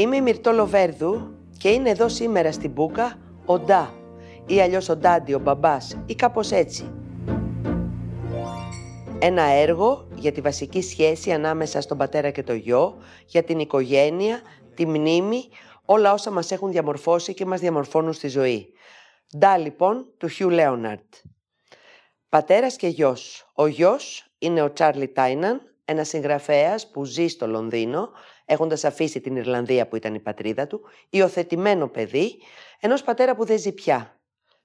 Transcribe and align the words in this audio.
Είμαι 0.00 0.16
η 0.16 0.20
Μυρτώ 0.20 0.52
Λοβέρδου 0.52 1.34
και 1.58 1.68
είναι 1.68 1.90
εδώ 1.90 2.08
σήμερα 2.08 2.52
στην 2.52 2.70
Μπούκα 2.70 3.18
ο 3.44 3.58
Ντά 3.58 3.94
ή 4.46 4.60
αλλιώς 4.60 4.88
ο 4.88 4.96
Ντάντι, 4.96 5.34
ο 5.34 5.38
μπαμπάς 5.38 5.96
ή 6.06 6.14
κάπως 6.14 6.50
έτσι. 6.50 6.92
Ένα 9.18 9.42
έργο 9.42 10.08
για 10.14 10.32
τη 10.32 10.40
βασική 10.40 10.82
σχέση 10.82 11.32
ανάμεσα 11.32 11.80
στον 11.80 11.98
πατέρα 11.98 12.30
και 12.30 12.42
το 12.42 12.52
γιο, 12.52 12.96
για 13.26 13.42
την 13.42 13.58
οικογένεια, 13.58 14.40
τη 14.74 14.86
μνήμη, 14.86 15.48
όλα 15.84 16.12
όσα 16.12 16.30
μας 16.30 16.50
έχουν 16.50 16.70
διαμορφώσει 16.70 17.34
και 17.34 17.46
μας 17.46 17.60
διαμορφώνουν 17.60 18.12
στη 18.12 18.28
ζωή. 18.28 18.72
Ντά 19.38 19.56
λοιπόν 19.56 20.06
του 20.18 20.28
Χιου 20.28 20.50
Λέοναρτ. 20.50 21.14
Πατέρας 22.28 22.76
και 22.76 22.86
γιος. 22.86 23.50
Ο 23.54 23.66
γιος 23.66 24.24
είναι 24.38 24.62
ο 24.62 24.72
Τσάρλι 24.72 25.08
Τάιναν, 25.08 25.60
ένας 25.84 26.08
συγγραφέας 26.08 26.90
που 26.90 27.04
ζει 27.04 27.28
στο 27.28 27.46
Λονδίνο, 27.46 28.08
έχοντας 28.50 28.84
αφήσει 28.84 29.20
την 29.20 29.36
Ιρλανδία 29.36 29.88
που 29.88 29.96
ήταν 29.96 30.14
η 30.14 30.18
πατρίδα 30.18 30.66
του, 30.66 30.80
υιοθετημένο 31.10 31.88
παιδί, 31.88 32.38
ενός 32.80 33.02
πατέρα 33.02 33.36
που 33.36 33.44
δεν 33.44 33.58
ζει 33.58 33.72
πια. 33.72 34.20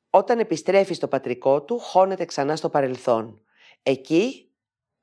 Όταν 0.10 0.40
επιστρέφει 0.40 0.94
στο 0.94 1.08
πατρικό 1.08 1.62
του, 1.62 1.80
χώνεται 1.80 2.26
ξανά 2.26 2.56
στο 2.56 2.70
παρελθόν. 2.70 3.42
Εκεί 3.84 4.50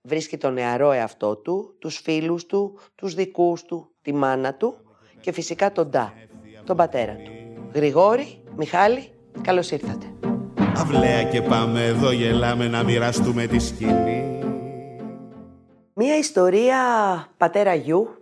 βρίσκει 0.02 0.36
τον 0.36 0.52
νεαρό 0.52 0.92
εαυτό 0.92 1.36
του, 1.36 1.76
τους 1.78 1.98
φίλους 1.98 2.46
του, 2.46 2.78
τους 2.94 3.14
δικούς 3.14 3.62
του, 3.62 3.90
τη 4.02 4.12
μάνα 4.12 4.54
του 4.54 4.74
και 5.20 5.32
φυσικά 5.32 5.72
τον 5.72 5.88
Ντά, 5.88 6.12
τον 6.64 6.76
πατέρα 6.76 7.12
του. 7.12 7.30
Γρηγόρη, 7.74 8.42
Μιχάλη, 8.56 9.12
καλώς 9.42 9.70
ήρθατε. 9.70 10.06
Αυλαία 10.76 11.24
και 11.24 11.42
πάμε 11.42 11.86
εδώ 11.86 12.10
γελάμε 12.10 12.68
να 12.68 12.82
μοιραστούμε 12.82 13.46
τη 13.46 13.58
σκηνή. 13.58 14.40
Μία 15.94 16.18
ιστορία 16.18 16.78
πατέρα 17.36 17.74
γιου, 17.74 18.21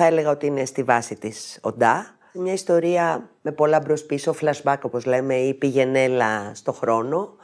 θα 0.00 0.08
έλεγα 0.08 0.30
ότι 0.30 0.46
είναι 0.46 0.64
στη 0.64 0.82
βάση 0.82 1.14
της 1.14 1.58
ο 1.60 1.72
Ντά. 1.72 2.16
Μια 2.32 2.52
ιστορία 2.52 3.30
με 3.42 3.52
πολλά 3.52 3.80
μπρος 3.80 4.02
πίσω, 4.02 4.34
flashback 4.40 4.76
όπως 4.82 5.04
λέμε 5.04 5.34
ή 5.34 5.54
πηγενέλα 5.54 6.54
στο 6.54 6.72
χρόνο. 6.72 7.36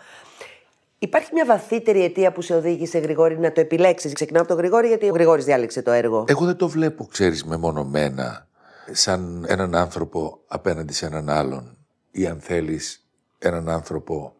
Υπάρχει 0.99 1.31
μια 1.33 1.45
βαθύτερη 1.45 2.05
αιτία 2.05 2.33
που 2.33 2.43
σε 2.43 2.55
οδήγησε, 2.55 2.99
Γρηγόρη, 2.99 3.39
να 3.39 3.53
το 3.53 3.61
επιλέξεις. 3.61 4.13
Ξεκινάω 4.13 4.43
από 4.43 4.51
τον 4.51 4.61
Γρηγόρη, 4.61 4.89
γιατί 4.89 5.09
ο 5.09 5.13
Γρηγόρης 5.13 5.45
διάλεξε 5.45 5.83
το 5.83 5.91
έργο. 5.91 6.25
Εγώ 6.29 6.45
δεν 6.45 6.57
το 6.57 6.69
βλέπω, 6.69 7.05
ξέρεις, 7.05 7.45
μεμονωμένα, 7.45 8.47
σαν 8.93 9.45
έναν 9.49 9.75
άνθρωπο 9.75 10.41
απέναντι 10.47 10.93
σε 10.93 11.07
έναν 11.07 11.29
άλλον. 11.29 11.77
Ή 12.11 12.27
αν 12.27 12.41
θέλεις, 12.41 13.07
έναν 13.39 13.69
άνθρωπο 13.69 14.35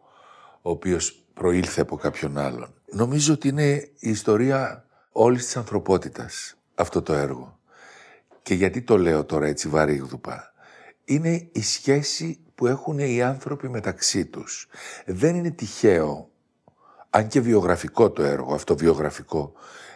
ο 0.61 0.69
οποίος 0.69 1.23
προήλθε 1.33 1.81
από 1.81 1.95
κάποιον 1.95 2.37
άλλον. 2.37 2.73
Νομίζω 2.91 3.33
ότι 3.33 3.47
είναι 3.47 3.73
η 3.99 4.09
ιστορία 4.09 4.85
όλης 5.11 5.45
της 5.45 5.57
ανθρωπότητας 5.57 6.55
αυτό 6.75 7.01
το 7.01 7.13
έργο. 7.13 7.56
Και 8.47 8.53
γιατί 8.53 8.81
το 8.81 8.97
λέω 8.97 9.25
τώρα 9.25 9.47
έτσι 9.47 9.67
βαρύγδουπα; 9.67 10.53
Είναι 11.05 11.47
η 11.51 11.61
σχέση 11.61 12.39
που 12.55 12.67
έχουν 12.67 12.99
οι 12.99 13.21
άνθρωποι 13.21 13.69
μεταξύ 13.69 14.25
τους. 14.25 14.67
Δεν 15.05 15.35
είναι 15.35 15.51
τυχαίο 15.51 16.29
αν 17.09 17.27
και 17.27 17.41
βιογραφικό 17.41 18.11
το 18.11 18.23
έργο, 18.23 18.53
αυτό 18.53 18.75
βιογραφικό, 18.75 19.53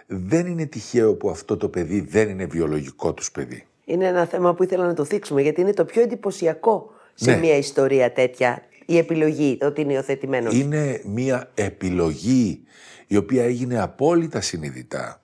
δεν 0.08 0.45
είναι 0.45 0.66
τυχαίο 0.66 1.16
που 1.16 1.30
αυτό 1.30 1.58
το 1.58 1.69
παιδί 1.69 1.99
δεν 2.02 2.30
είναι 2.30 2.45
βιολογικό 2.45 3.13
τους 3.13 3.31
παιδί. 3.31 3.67
Είναι 3.85 4.05
ένα 4.08 4.25
θέμα 4.25 4.53
που 4.53 4.63
ήθελα 4.63 4.86
να 4.86 4.93
το 4.93 5.03
θίξουμε, 5.03 5.41
γιατί 5.41 5.61
είναι 5.61 5.73
το 5.73 5.86
πιο 5.86 6.02
εντυπωσιακό 6.02 6.91
σε 7.13 7.31
Ναι. 7.31 7.38
μια 7.38 7.58
ιστορία 7.58 8.11
τέτοια. 8.11 8.63
Η 8.86 8.97
επιλογή, 8.97 9.58
ότι 9.61 9.81
είναι 9.81 9.93
υιοθετημένο. 9.93 10.52
Είναι 10.52 11.02
μια 11.05 11.52
επιλογή 11.53 12.63
η 13.08 13.17
οποία 13.17 13.43
έγινε 13.43 13.81
απόλυτα 13.81 14.41
συνειδητά 14.41 15.21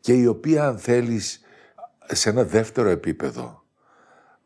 και 0.00 0.12
η 0.12 0.26
οποία 0.26 0.64
αν 0.66 0.78
θέλεις 0.78 1.40
σε 2.12 2.28
ένα 2.28 2.44
δεύτερο 2.44 2.88
επίπεδο 2.88 3.66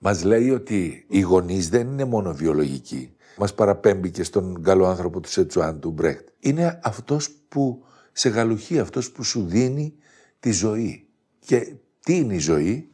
μας 0.03 0.25
λέει 0.25 0.51
ότι 0.51 1.05
οι 1.09 1.21
γονείς 1.21 1.69
δεν 1.69 1.87
είναι 1.87 2.05
μόνο 2.05 2.35
βιολογικοί. 2.35 3.15
Μας 3.37 3.55
παραπέμπει 3.55 4.11
και 4.11 4.25
στον 4.25 4.63
καλό 4.63 4.87
άνθρωπο 4.87 5.21
του 5.21 5.29
Σετσουάν 5.29 5.81
του 5.81 5.91
Μπρέχτ. 5.91 6.29
Είναι 6.41 6.81
αυτός 6.83 7.31
που 7.49 7.85
σε 8.13 8.29
γαλουχεί, 8.29 8.79
αυτός 8.79 9.13
που 9.13 9.23
σου 9.23 9.47
δίνει 9.47 9.95
τη 10.41 10.51
ζωή. 10.51 11.09
Και 11.39 11.75
τι 12.01 12.17
είναι 12.17 12.35
η 12.35 12.39
ζωή; 12.39 12.91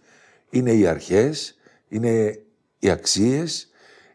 Είναι 0.50 0.72
οι 0.72 0.86
αρχές, 0.86 1.58
είναι 1.88 2.40
οι 2.78 2.90
αξίες, 2.90 3.70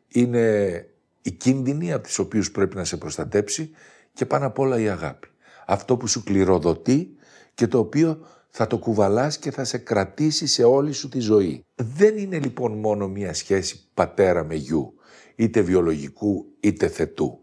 είναι 0.07 0.85
οι 1.21 1.31
κίνδυνοι 1.31 1.93
από 1.93 2.03
τις 2.03 2.19
οποίους 2.19 2.51
πρέπει 2.51 2.75
να 2.75 2.83
σε 2.83 2.97
προστατέψει 2.97 3.71
και 4.13 4.25
πάνω 4.25 4.45
απ' 4.45 4.59
όλα 4.59 4.79
η 4.79 4.89
αγάπη. 4.89 5.27
Αυτό 5.65 5.97
που 5.97 6.07
σου 6.07 6.23
κληροδοτεί 6.23 7.15
και 7.53 7.67
το 7.67 7.77
οποίο 7.77 8.25
θα 8.51 8.67
το 8.67 8.77
κουβαλάς 8.77 9.37
και 9.37 9.51
θα 9.51 9.63
σε 9.63 9.77
κρατήσει 9.77 10.47
σε 10.47 10.63
όλη 10.63 10.91
σου 10.91 11.09
τη 11.09 11.19
ζωή. 11.19 11.65
Δεν 11.75 12.17
είναι 12.17 12.39
λοιπόν 12.39 12.77
μόνο 12.77 13.07
μία 13.07 13.33
σχέση 13.33 13.89
πατέρα 13.93 14.43
με 14.43 14.55
γιου, 14.55 14.93
είτε 15.35 15.61
βιολογικού 15.61 16.45
είτε 16.59 16.87
θετού. 16.87 17.39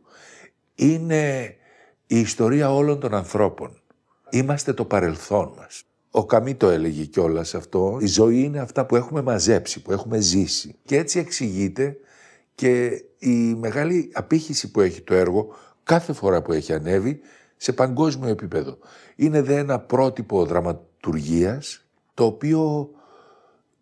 Είναι 0.75 1.55
η 2.07 2.19
ιστορία 2.19 2.75
όλων 2.75 3.01
των 3.01 3.15
ανθρώπων. 3.15 3.83
Είμαστε 4.31 4.73
το 4.73 4.85
παρελθόν 4.85 5.53
μας. 5.57 5.83
Ο 6.11 6.25
Καμί 6.25 6.55
το 6.55 6.69
έλεγε 6.69 7.05
κιόλας 7.05 7.55
αυτό. 7.55 7.99
Η 8.01 8.07
ζωή 8.07 8.43
είναι 8.43 8.61
αυτά 8.61 8.87
που 8.87 8.97
έχουμε 8.97 9.23
μαζέψει, 9.23 9.83
που 9.83 9.93
έχουμε 9.93 10.21
ζήσει. 10.21 10.75
Και 10.85 10.97
έτσι 10.97 11.19
εξηγείται 11.19 11.97
και 12.55 13.05
η 13.19 13.55
μεγάλη 13.55 14.11
απήχηση 14.13 14.71
που 14.71 14.81
έχει 14.81 15.01
το 15.01 15.15
έργο 15.15 15.55
κάθε 15.83 16.13
φορά 16.13 16.43
που 16.43 16.53
έχει 16.53 16.73
ανέβει 16.73 17.21
σε 17.57 17.73
παγκόσμιο 17.73 18.29
επίπεδο. 18.29 18.79
Είναι 19.17 19.43
δε 19.43 19.57
ένα 19.57 19.79
πρότυπο 19.79 20.45
δραματουργίας 21.00 21.84
το 22.14 22.25
οποίο 22.25 22.91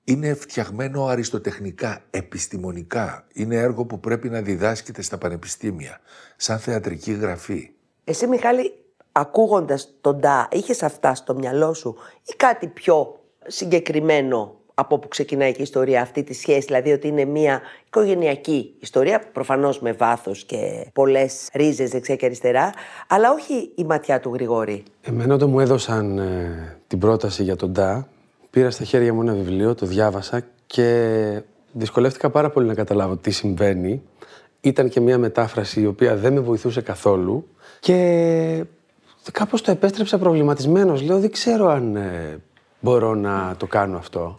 είναι 0.04 0.34
φτιαγμένο 0.34 1.06
αριστοτεχνικά, 1.06 2.02
επιστημονικά. 2.10 3.26
Είναι 3.32 3.56
έργο 3.56 3.84
που 3.84 4.00
πρέπει 4.00 4.28
να 4.28 4.40
διδάσκεται 4.40 5.02
στα 5.02 5.18
πανεπιστήμια, 5.18 6.00
σαν 6.36 6.58
θεατρική 6.58 7.12
γραφή. 7.12 7.70
Εσύ, 8.04 8.26
Μιχάλη, 8.26 8.72
ακούγοντας 9.12 9.94
τον 10.00 10.18
Ντά, 10.18 10.48
είχες 10.50 10.82
αυτά 10.82 11.14
στο 11.14 11.34
μυαλό 11.34 11.74
σου 11.74 11.96
ή 12.22 12.34
κάτι 12.36 12.66
πιο 12.66 13.20
συγκεκριμένο; 13.46 14.55
Από 14.78 14.94
όπου 14.94 15.08
ξεκινάει 15.08 15.52
και 15.52 15.60
η 15.60 15.62
ιστορία 15.62 16.00
αυτή 16.00 16.22
της 16.22 16.38
σχέσης, 16.38 16.64
δηλαδή 16.64 16.92
ότι 16.92 17.08
είναι 17.08 17.24
μια 17.24 17.60
οικογενειακή 17.86 18.74
ιστορία, 18.80 19.22
προφανώς 19.32 19.80
με 19.80 19.92
βάθος 19.92 20.44
και 20.44 20.86
πολλές 20.92 21.48
ρίζες 21.52 21.90
δεξιά 21.90 22.16
και 22.16 22.26
αριστερά, 22.26 22.72
αλλά 23.08 23.32
όχι 23.32 23.70
η 23.74 23.84
ματιά 23.84 24.20
του 24.20 24.30
Γρηγόρη. 24.34 24.82
Εμένα 25.02 25.34
όταν 25.34 25.50
μου 25.50 25.60
έδωσαν 25.60 26.18
ε, 26.18 26.76
την 26.86 26.98
πρόταση 26.98 27.42
για 27.42 27.56
τον 27.56 27.72
Ντά, 27.72 28.08
πήρα 28.50 28.70
στα 28.70 28.84
χέρια 28.84 29.14
μου 29.14 29.20
ένα 29.20 29.32
βιβλίο, 29.32 29.74
το 29.74 29.86
διάβασα 29.86 30.44
και 30.66 31.42
δυσκολεύτηκα 31.72 32.30
πάρα 32.30 32.50
πολύ 32.50 32.66
να 32.66 32.74
καταλάβω 32.74 33.16
τι 33.16 33.30
συμβαίνει. 33.30 34.02
Ήταν 34.60 34.88
και 34.88 35.00
μια 35.00 35.18
μετάφραση 35.18 35.80
η 35.80 35.86
οποία 35.86 36.16
δεν 36.16 36.32
με 36.32 36.40
βοηθούσε 36.40 36.80
καθόλου 36.80 37.48
και 37.80 38.64
κάπως 39.32 39.62
το 39.62 39.70
επέστρεψα 39.70 40.18
προβληματισμένος. 40.18 41.02
Λέω 41.02 41.18
δεν 41.18 41.30
ξέρω 41.30 41.68
αν 41.68 41.96
ε, 41.96 42.40
μπορώ 42.80 43.14
να 43.14 43.54
το 43.58 43.66
κάνω 43.66 43.96
αυτό. 43.96 44.38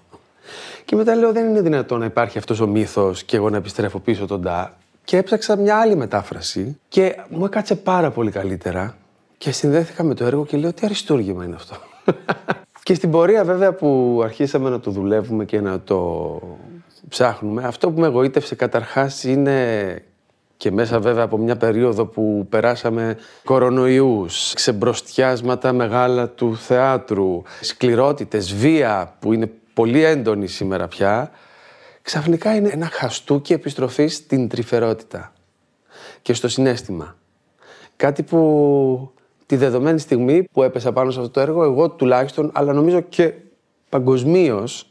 Και 0.85 0.95
μετά 0.95 1.15
λέω 1.15 1.31
δεν 1.31 1.49
είναι 1.49 1.61
δυνατόν 1.61 1.99
να 1.99 2.05
υπάρχει 2.05 2.37
αυτός 2.37 2.59
ο 2.59 2.67
μύθος 2.67 3.23
και 3.23 3.37
εγώ 3.37 3.49
να 3.49 3.57
επιστρέφω 3.57 3.99
πίσω 3.99 4.25
τον 4.25 4.41
Ντά. 4.41 4.77
Και 5.03 5.17
έψαξα 5.17 5.55
μια 5.55 5.77
άλλη 5.77 5.95
μετάφραση 5.95 6.79
και 6.89 7.15
μου 7.29 7.45
έκατσε 7.45 7.75
πάρα 7.75 8.11
πολύ 8.11 8.31
καλύτερα 8.31 8.97
και 9.37 9.51
συνδέθηκα 9.51 10.03
με 10.03 10.13
το 10.13 10.25
έργο 10.25 10.45
και 10.45 10.57
λέω 10.57 10.73
τι 10.73 10.85
αριστούργημα 10.85 11.43
είναι 11.45 11.55
αυτό. 11.55 11.75
και 12.83 12.93
στην 12.93 13.11
πορεία 13.11 13.43
βέβαια 13.43 13.73
που 13.73 14.19
αρχίσαμε 14.23 14.69
να 14.69 14.79
το 14.79 14.91
δουλεύουμε 14.91 15.45
και 15.45 15.61
να 15.61 15.79
το 15.79 16.39
ψάχνουμε, 17.09 17.63
αυτό 17.63 17.91
που 17.91 17.99
με 17.99 18.07
εγωίτευσε 18.07 18.55
καταρχάς 18.55 19.23
είναι 19.23 20.01
και 20.57 20.71
μέσα 20.71 20.99
βέβαια 20.99 21.23
από 21.23 21.37
μια 21.37 21.57
περίοδο 21.57 22.05
που 22.05 22.47
περάσαμε 22.49 23.17
κορονοϊούς, 23.43 24.53
ξεμπροστιάσματα 24.53 25.73
μεγάλα 25.73 26.27
του 26.29 26.57
θεάτρου, 26.57 27.41
σκληρότητες, 27.61 28.53
βία 28.53 29.15
που 29.19 29.33
είναι 29.33 29.51
πολύ 29.77 30.03
έντονη 30.03 30.47
σήμερα 30.47 30.87
πια, 30.87 31.31
ξαφνικά 32.01 32.55
είναι 32.55 32.69
ένα 32.69 32.89
χαστούκι 32.91 33.53
επιστροφή 33.53 34.07
στην 34.07 34.47
τρυφερότητα 34.47 35.33
και 36.21 36.33
στο 36.33 36.47
συνέστημα. 36.47 37.17
Κάτι 37.95 38.23
που 38.23 39.11
τη 39.45 39.55
δεδομένη 39.55 39.99
στιγμή 39.99 40.43
που 40.51 40.63
έπεσα 40.63 40.91
πάνω 40.91 41.11
σε 41.11 41.19
αυτό 41.19 41.31
το 41.31 41.39
έργο, 41.39 41.63
εγώ 41.63 41.89
τουλάχιστον, 41.89 42.51
αλλά 42.53 42.73
νομίζω 42.73 43.01
και 43.01 43.33
παγκοσμίως, 43.89 44.89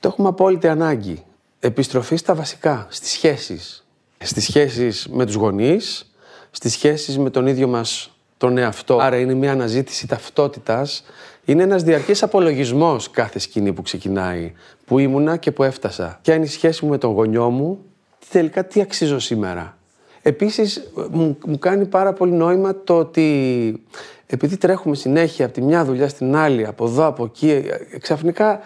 το 0.00 0.08
έχουμε 0.08 0.28
απόλυτη 0.28 0.68
ανάγκη. 0.68 1.24
Επιστροφή 1.60 2.16
στα 2.16 2.34
βασικά, 2.34 2.86
στις 2.90 3.10
σχέσεις. 3.10 3.86
Στις 4.18 4.44
σχέσεις 4.44 5.08
με 5.08 5.26
τους 5.26 5.34
γονείς, 5.34 6.14
στις 6.50 6.72
σχέσεις 6.72 7.18
με 7.18 7.30
τον 7.30 7.46
ίδιο 7.46 7.68
μας 7.68 8.13
τον 8.44 8.58
εαυτό. 8.58 8.98
Άρα 9.00 9.16
είναι 9.16 9.34
μια 9.34 9.52
αναζήτηση 9.52 10.06
ταυτότητας. 10.06 11.04
Είναι 11.44 11.62
ένας 11.62 11.82
διαρκής 11.82 12.22
απολογισμός 12.22 13.10
κάθε 13.10 13.38
σκηνή 13.38 13.72
που 13.72 13.82
ξεκινάει. 13.82 14.52
Που 14.84 14.98
ήμουνα 14.98 15.36
και 15.36 15.50
που 15.52 15.62
έφτασα. 15.62 16.18
Ποια 16.22 16.34
είναι 16.34 16.44
η 16.44 16.48
σχέση 16.48 16.84
μου 16.84 16.90
με 16.90 16.98
τον 16.98 17.12
γονιό 17.12 17.50
μου. 17.50 17.78
Τι 18.18 18.26
τελικά 18.30 18.64
τι 18.64 18.80
αξίζω 18.80 19.18
σήμερα. 19.18 19.78
Επίσης 20.22 20.90
μου, 21.10 21.38
μου 21.46 21.58
κάνει 21.58 21.86
πάρα 21.86 22.12
πολύ 22.12 22.32
νόημα 22.32 22.76
το 22.84 22.98
ότι 22.98 23.82
επειδή 24.26 24.56
τρέχουμε 24.56 24.96
συνέχεια 24.96 25.44
από 25.44 25.54
τη 25.54 25.62
μια 25.62 25.84
δουλειά 25.84 26.08
στην 26.08 26.36
άλλη, 26.36 26.66
από 26.66 26.84
εδώ, 26.84 27.06
από 27.06 27.24
εκεί, 27.24 27.50
ε, 27.50 27.98
ξαφνικά 27.98 28.60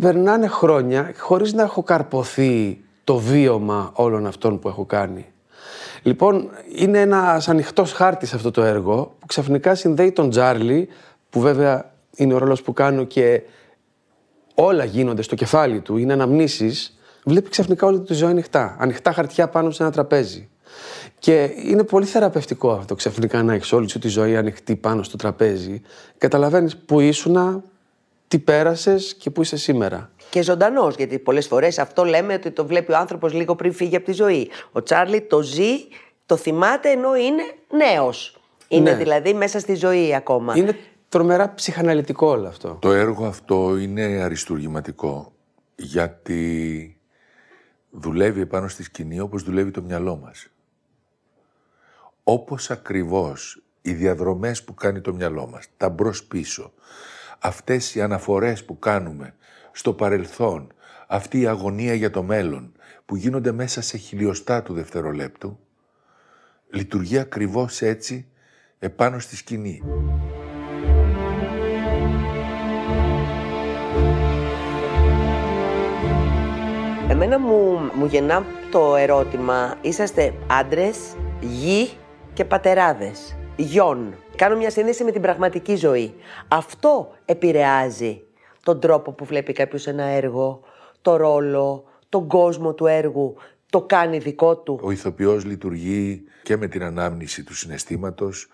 περνάνε 0.00 0.46
χρόνια 0.46 1.12
χωρίς 1.18 1.52
να 1.52 1.62
έχω 1.62 1.82
καρποθεί 1.82 2.80
το 3.04 3.16
βίωμα 3.16 3.90
όλων 3.94 4.26
αυτών 4.26 4.58
που 4.58 4.68
έχω 4.68 4.84
κάνει. 4.84 5.26
Λοιπόν, 6.02 6.50
είναι 6.74 7.00
ένας 7.00 7.48
ανοιχτός 7.48 7.92
χάρτης 7.92 8.34
αυτό 8.34 8.50
το 8.50 8.62
έργο 8.62 9.16
που 9.18 9.26
ξαφνικά 9.26 9.74
συνδέει 9.74 10.12
τον 10.12 10.30
Τζάρλι, 10.30 10.88
που 11.30 11.40
βέβαια 11.40 11.92
είναι 12.16 12.34
ο 12.34 12.38
ρόλος 12.38 12.62
που 12.62 12.72
κάνω 12.72 13.04
και 13.04 13.42
όλα 14.54 14.84
γίνονται 14.84 15.22
στο 15.22 15.34
κεφάλι 15.34 15.80
του, 15.80 15.96
είναι 15.96 16.12
αναμνήσεις, 16.12 16.98
βλέπει 17.24 17.48
ξαφνικά 17.48 17.86
όλη 17.86 18.00
τη 18.00 18.14
ζωή 18.14 18.30
ανοιχτά. 18.30 18.76
Ανοιχτά 18.78 19.12
χαρτιά 19.12 19.48
πάνω 19.48 19.70
σε 19.70 19.82
ένα 19.82 19.92
τραπέζι. 19.92 20.48
Και 21.18 21.50
είναι 21.64 21.84
πολύ 21.84 22.06
θεραπευτικό 22.06 22.70
αυτό 22.70 22.94
ξαφνικά 22.94 23.42
να 23.42 23.54
έχεις 23.54 23.72
όλη 23.72 23.88
σου 23.88 23.98
τη 23.98 24.08
ζωή 24.08 24.36
ανοιχτή 24.36 24.76
πάνω 24.76 25.02
στο 25.02 25.16
τραπέζι. 25.16 25.82
Καταλαβαίνεις 26.18 26.76
που 26.76 27.00
ήσουν, 27.00 27.62
τι 28.28 28.38
πέρασες 28.38 29.14
και 29.14 29.30
που 29.30 29.42
είσαι 29.42 29.56
σήμερα. 29.56 30.10
Και 30.30 30.42
ζωντανός, 30.42 30.94
γιατί 30.94 31.18
πολλές 31.18 31.46
φορές 31.46 31.78
αυτό 31.78 32.04
λέμε 32.04 32.34
ότι 32.34 32.50
το 32.50 32.66
βλέπει 32.66 32.92
ο 32.92 32.96
άνθρωπος 32.96 33.32
λίγο 33.32 33.54
πριν 33.54 33.72
φύγει 33.72 33.96
από 33.96 34.04
τη 34.04 34.12
ζωή. 34.12 34.50
Ο 34.72 34.82
Τσάρλι 34.82 35.20
το 35.20 35.42
ζει, 35.42 35.72
το 36.26 36.36
θυμάται 36.36 36.90
ενώ 36.90 37.16
είναι 37.16 37.42
νέος. 37.70 38.40
Είναι 38.68 38.90
Ναι. 38.90 38.96
δηλαδή 38.96 39.34
μέσα 39.34 39.58
στη 39.58 39.74
ζωή 39.74 40.14
ακόμα. 40.14 40.56
Είναι 40.56 40.76
τρομερά 41.08 41.54
ψυχαναλυτικό 41.54 42.26
όλο 42.28 42.48
αυτό. 42.48 42.76
Το 42.80 42.92
έργο 42.92 43.26
αυτό 43.26 43.76
είναι 43.76 44.02
αριστουργηματικό 44.02 45.32
γιατί 45.76 46.96
δουλεύει 47.90 48.40
επάνω 48.40 48.68
στη 48.68 48.82
σκηνή 48.82 49.20
όπως 49.20 49.42
δουλεύει 49.42 49.70
το 49.70 49.82
μυαλό 49.82 50.16
μας. 50.16 50.46
Όπως 52.24 52.70
ακριβώς 52.70 53.62
οι 53.82 53.92
διαδρομές 53.92 54.62
που 54.64 54.74
κάνει 54.74 55.00
το 55.00 55.14
μυαλό 55.14 55.46
μας, 55.46 55.66
τα 55.76 55.88
μπρος 55.88 56.24
πίσω, 56.24 56.72
αυτές 57.38 57.94
οι 57.94 58.00
αναφορές 58.00 58.64
που 58.64 58.78
κάνουμε 58.78 59.34
στο 59.72 59.92
παρελθόν, 59.92 60.72
αυτή 61.06 61.40
η 61.40 61.46
αγωνία 61.46 61.94
για 61.94 62.10
το 62.10 62.22
μέλλον 62.22 62.72
που 63.06 63.16
γίνονται 63.16 63.52
μέσα 63.52 63.82
σε 63.82 63.96
χιλιοστά 63.96 64.62
του 64.62 64.74
δευτερολέπτου, 64.74 65.58
λειτουργεί 66.70 67.18
ακριβώς 67.18 67.82
έτσι 67.82 68.26
επάνω 68.78 69.18
στη 69.18 69.36
σκηνή. 69.36 69.82
Εμένα 77.08 77.38
μου, 77.38 77.90
μου 77.94 78.06
γεννά 78.06 78.44
το 78.70 78.96
ερώτημα, 78.96 79.74
είσαστε 79.80 80.34
άντρες, 80.46 80.98
γη 81.40 81.90
και 82.32 82.44
πατεράδες, 82.44 83.36
γιον. 83.56 84.14
Κάνω 84.36 84.56
μια 84.56 84.70
σύνδεση 84.70 85.04
με 85.04 85.10
την 85.10 85.22
πραγματική 85.22 85.76
ζωή. 85.76 86.14
Αυτό 86.48 87.12
επηρεάζει 87.24 88.22
τον 88.62 88.80
τρόπο 88.80 89.12
που 89.12 89.24
βλέπει 89.24 89.52
κάποιος 89.52 89.86
ένα 89.86 90.04
έργο, 90.04 90.60
το 91.02 91.16
ρόλο, 91.16 91.84
τον 92.08 92.26
κόσμο 92.26 92.74
του 92.74 92.86
έργου, 92.86 93.36
το 93.70 93.82
κάνει 93.82 94.18
δικό 94.18 94.56
του. 94.56 94.78
Ο 94.82 94.90
ηθοποιός 94.90 95.44
λειτουργεί 95.44 96.22
και 96.42 96.56
με 96.56 96.66
την 96.66 96.82
ανάμνηση 96.82 97.44
του 97.44 97.54
συναισθήματος 97.54 98.48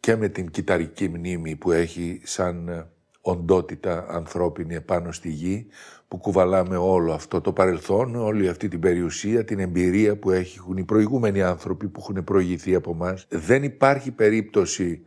και 0.00 0.16
με 0.16 0.28
την 0.28 0.50
κυταρική 0.50 1.08
μνήμη 1.08 1.56
που 1.56 1.72
έχει 1.72 2.20
σαν 2.24 2.68
ε, 2.68 2.86
οντότητα 3.20 4.06
ανθρώπινη 4.08 4.74
επάνω 4.74 5.12
στη 5.12 5.28
γη 5.28 5.66
που 6.08 6.16
κουβαλάμε 6.18 6.76
όλο 6.76 7.12
αυτό 7.12 7.40
το 7.40 7.52
παρελθόν, 7.52 8.14
όλη 8.14 8.48
αυτή 8.48 8.68
την 8.68 8.80
περιουσία, 8.80 9.44
την 9.44 9.58
εμπειρία 9.58 10.16
που 10.16 10.30
έχουν 10.30 10.76
οι 10.76 10.84
προηγούμενοι 10.84 11.42
άνθρωποι 11.42 11.88
που 11.88 12.00
έχουν 12.00 12.24
προηγηθεί 12.24 12.74
από 12.74 12.94
μας. 12.94 13.26
Δεν 13.28 13.62
υπάρχει 13.62 14.10
περίπτωση 14.10 15.04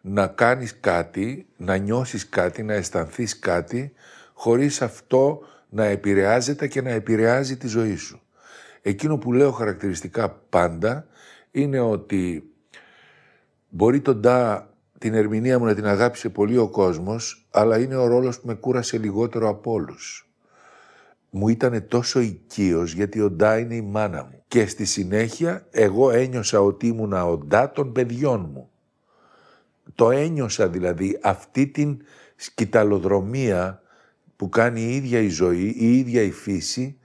να 0.00 0.26
κάνεις 0.26 0.80
κάτι, 0.80 1.46
να 1.56 1.76
νιώσεις 1.76 2.28
κάτι, 2.28 2.62
να 2.62 2.74
αισθανθείς 2.74 3.38
κάτι 3.38 3.92
χωρίς 4.32 4.82
αυτό 4.82 5.40
να 5.68 5.84
επηρεάζεται 5.84 6.68
και 6.68 6.82
να 6.82 6.90
επηρεάζει 6.90 7.56
τη 7.56 7.66
ζωή 7.66 7.96
σου. 7.96 8.20
Εκείνο 8.82 9.18
που 9.18 9.32
λέω 9.32 9.50
χαρακτηριστικά 9.50 10.30
πάντα 10.48 11.06
είναι 11.50 11.80
ότι 11.80 12.50
μπορεί 13.68 14.00
τον 14.00 14.20
Ντά 14.20 14.70
την 14.98 15.14
ερμηνεία 15.14 15.58
μου 15.58 15.64
να 15.64 15.74
την 15.74 15.86
αγάπησε 15.86 16.28
πολύ 16.28 16.56
ο 16.56 16.68
κόσμος, 16.68 17.46
αλλά 17.50 17.78
είναι 17.78 17.96
ο 17.96 18.06
ρόλος 18.06 18.40
που 18.40 18.46
με 18.46 18.54
κούρασε 18.54 18.98
λιγότερο 18.98 19.48
από 19.48 19.72
όλους. 19.72 20.30
Μου 21.30 21.48
ήταν 21.48 21.88
τόσο 21.88 22.20
οικείος 22.20 22.92
γιατί 22.92 23.20
ο 23.20 23.30
Ντά 23.30 23.58
είναι 23.58 23.74
η 23.74 23.82
μάνα 23.82 24.24
μου. 24.24 24.42
Και 24.48 24.66
στη 24.66 24.84
συνέχεια 24.84 25.66
εγώ 25.70 26.10
ένιωσα 26.10 26.60
ότι 26.60 26.86
ήμουνα 26.86 27.26
ο 27.26 27.36
Ντά 27.36 27.70
των 27.70 27.92
παιδιών 27.92 28.50
μου. 28.52 28.69
Το 30.00 30.10
ένιωσα 30.10 30.68
δηλαδή 30.68 31.18
αυτή 31.22 31.66
την 31.66 32.02
σκηταλοδρομία 32.36 33.82
που 34.36 34.48
κάνει 34.48 34.80
η 34.80 34.94
ίδια 34.94 35.20
η 35.20 35.28
ζωή, 35.28 35.74
η 35.78 35.98
ίδια 35.98 36.22
η 36.22 36.30
φύση, 36.30 36.98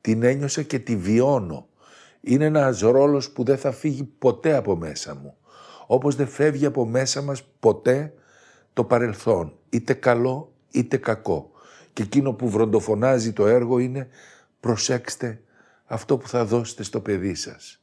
την 0.00 0.22
ένιωσα 0.22 0.62
και 0.62 0.78
τη 0.78 0.96
βιώνω. 0.96 1.68
Είναι 2.20 2.44
ένας 2.44 2.80
ρόλος 2.80 3.30
που 3.30 3.44
δεν 3.44 3.58
θα 3.58 3.72
φύγει 3.72 4.04
ποτέ 4.04 4.54
από 4.54 4.76
μέσα 4.76 5.14
μου. 5.14 5.36
Όπως 5.86 6.16
δεν 6.16 6.26
φεύγει 6.26 6.66
από 6.66 6.86
μέσα 6.86 7.22
μας 7.22 7.42
ποτέ 7.60 8.12
το 8.72 8.84
παρελθόν, 8.84 9.58
είτε 9.70 9.94
καλό 9.94 10.52
είτε 10.70 10.96
κακό. 10.96 11.50
Και 11.92 12.02
εκείνο 12.02 12.32
που 12.32 12.48
βροντοφωνάζει 12.48 13.32
το 13.32 13.46
έργο 13.46 13.78
είναι 13.78 14.08
προσέξτε 14.60 15.40
αυτό 15.84 16.16
που 16.16 16.28
θα 16.28 16.44
δώσετε 16.44 16.82
στο 16.82 17.00
παιδί 17.00 17.34
σας. 17.34 17.82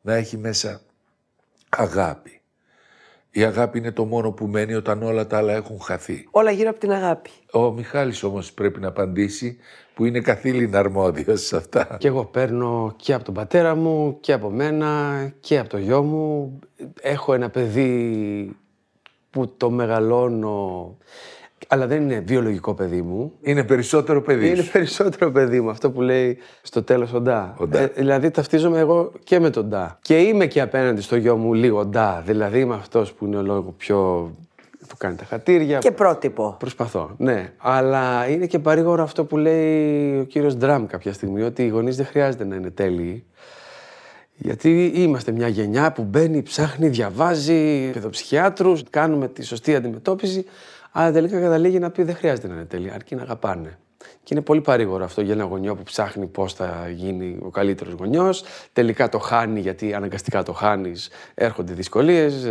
Να 0.00 0.14
έχει 0.14 0.36
μέσα 0.36 0.80
αγάπη. 1.68 2.41
Η 3.34 3.44
αγάπη 3.44 3.78
είναι 3.78 3.92
το 3.92 4.04
μόνο 4.04 4.30
που 4.30 4.46
μένει 4.46 4.74
όταν 4.74 5.02
όλα 5.02 5.26
τα 5.26 5.36
άλλα 5.36 5.52
έχουν 5.52 5.80
χαθεί. 5.80 6.28
Όλα 6.30 6.50
γύρω 6.50 6.70
από 6.70 6.78
την 6.78 6.92
αγάπη. 6.92 7.30
Ο 7.52 7.70
Μιχάλης 7.70 8.22
όμως 8.22 8.52
πρέπει 8.52 8.80
να 8.80 8.88
απαντήσει 8.88 9.58
που 9.94 10.04
είναι 10.04 10.20
καθήλυνα 10.20 10.78
αρμόδιος 10.78 11.46
σε 11.46 11.56
αυτά. 11.56 11.96
Και 11.98 12.08
εγώ 12.08 12.24
παίρνω 12.24 12.94
και 12.96 13.14
από 13.14 13.24
τον 13.24 13.34
πατέρα 13.34 13.74
μου 13.74 14.16
και 14.20 14.32
από 14.32 14.50
μένα 14.50 15.32
και 15.40 15.58
από 15.58 15.68
το 15.68 15.78
γιο 15.78 16.02
μου. 16.02 16.58
Έχω 17.00 17.34
ένα 17.34 17.50
παιδί 17.50 18.56
που 19.30 19.54
το 19.56 19.70
μεγαλώνω, 19.70 20.96
αλλά 21.68 21.86
δεν 21.86 22.02
είναι 22.02 22.22
βιολογικό 22.26 22.74
παιδί 22.74 23.02
μου. 23.02 23.32
Είναι 23.42 23.64
περισσότερο 23.64 24.22
παιδί 24.22 24.48
Είναι 24.48 24.62
σου. 24.62 24.70
περισσότερο 24.70 25.30
παιδί 25.30 25.60
μου, 25.60 25.70
αυτό 25.70 25.90
που 25.90 26.00
λέει 26.00 26.38
στο 26.62 26.82
τέλος 26.82 27.12
ο 27.12 27.20
Ντά. 27.20 27.54
Ο 27.58 27.66
Ντά. 27.66 27.78
Ε, 27.78 27.92
δηλαδή 27.94 28.30
ταυτίζομαι 28.30 28.78
εγώ 28.78 29.12
και 29.24 29.40
με 29.40 29.50
τον 29.50 29.68
Ντά. 29.68 29.98
Και 30.02 30.18
είμαι 30.18 30.46
και 30.46 30.60
απέναντι 30.60 31.00
στο 31.00 31.16
γιο 31.16 31.36
μου 31.36 31.54
λίγο 31.54 31.84
Ντά. 31.84 32.22
Δηλαδή 32.26 32.58
είμαι 32.60 32.74
αυτός 32.74 33.12
που 33.12 33.26
είναι 33.26 33.36
ο 33.36 33.42
λόγο 33.42 33.74
πιο... 33.76 34.30
που 34.88 34.96
κάνει 34.96 35.16
τα 35.16 35.24
χατήρια. 35.24 35.78
Και 35.78 35.90
πρότυπο. 35.90 36.56
Προσπαθώ, 36.58 37.10
ναι. 37.16 37.52
Αλλά 37.56 38.28
είναι 38.28 38.46
και 38.46 38.58
παρήγορο 38.58 39.02
αυτό 39.02 39.24
που 39.24 39.36
λέει 39.36 40.18
ο 40.18 40.24
κύριος 40.24 40.56
Ντραμ 40.56 40.86
κάποια 40.86 41.12
στιγμή, 41.12 41.42
ότι 41.42 41.64
οι 41.64 41.68
γονείς 41.68 41.96
δεν 41.96 42.06
χρειάζεται 42.06 42.44
να 42.44 42.54
είναι 42.54 42.70
τέλειοι. 42.70 43.24
Γιατί 44.34 44.92
είμαστε 44.94 45.32
μια 45.32 45.48
γενιά 45.48 45.92
που 45.92 46.02
μπαίνει, 46.02 46.42
ψάχνει, 46.42 46.88
διαβάζει 46.88 47.90
παιδοψυχιάτρους, 47.90 48.82
κάνουμε 48.90 49.28
τη 49.28 49.44
σωστή 49.44 49.74
αντιμετώπιση, 49.74 50.44
αλλά 50.92 51.12
τελικά 51.12 51.40
καταλήγει 51.40 51.78
να 51.78 51.90
πει 51.90 52.02
δεν 52.02 52.14
χρειάζεται 52.14 52.48
να 52.48 52.54
είναι 52.54 52.64
τέλειοι, 52.64 52.90
αρκεί 52.94 53.14
να 53.14 53.22
αγαπάνε. 53.22 53.78
Και 54.24 54.34
είναι 54.34 54.42
πολύ 54.42 54.60
παρήγορο 54.60 55.04
αυτό 55.04 55.20
για 55.20 55.32
ένα 55.32 55.44
γονιό 55.44 55.74
που 55.74 55.82
ψάχνει 55.82 56.26
πώς 56.26 56.54
θα 56.54 56.88
γίνει 56.94 57.38
ο 57.42 57.48
καλύτερος 57.48 57.92
γονιός. 57.92 58.44
Τελικά 58.72 59.08
το 59.08 59.18
χάνει 59.18 59.60
γιατί 59.60 59.94
αναγκαστικά 59.94 60.42
το 60.42 60.52
χάνεις. 60.52 61.10
Έρχονται 61.34 61.72
δυσκολίες, 61.72 62.44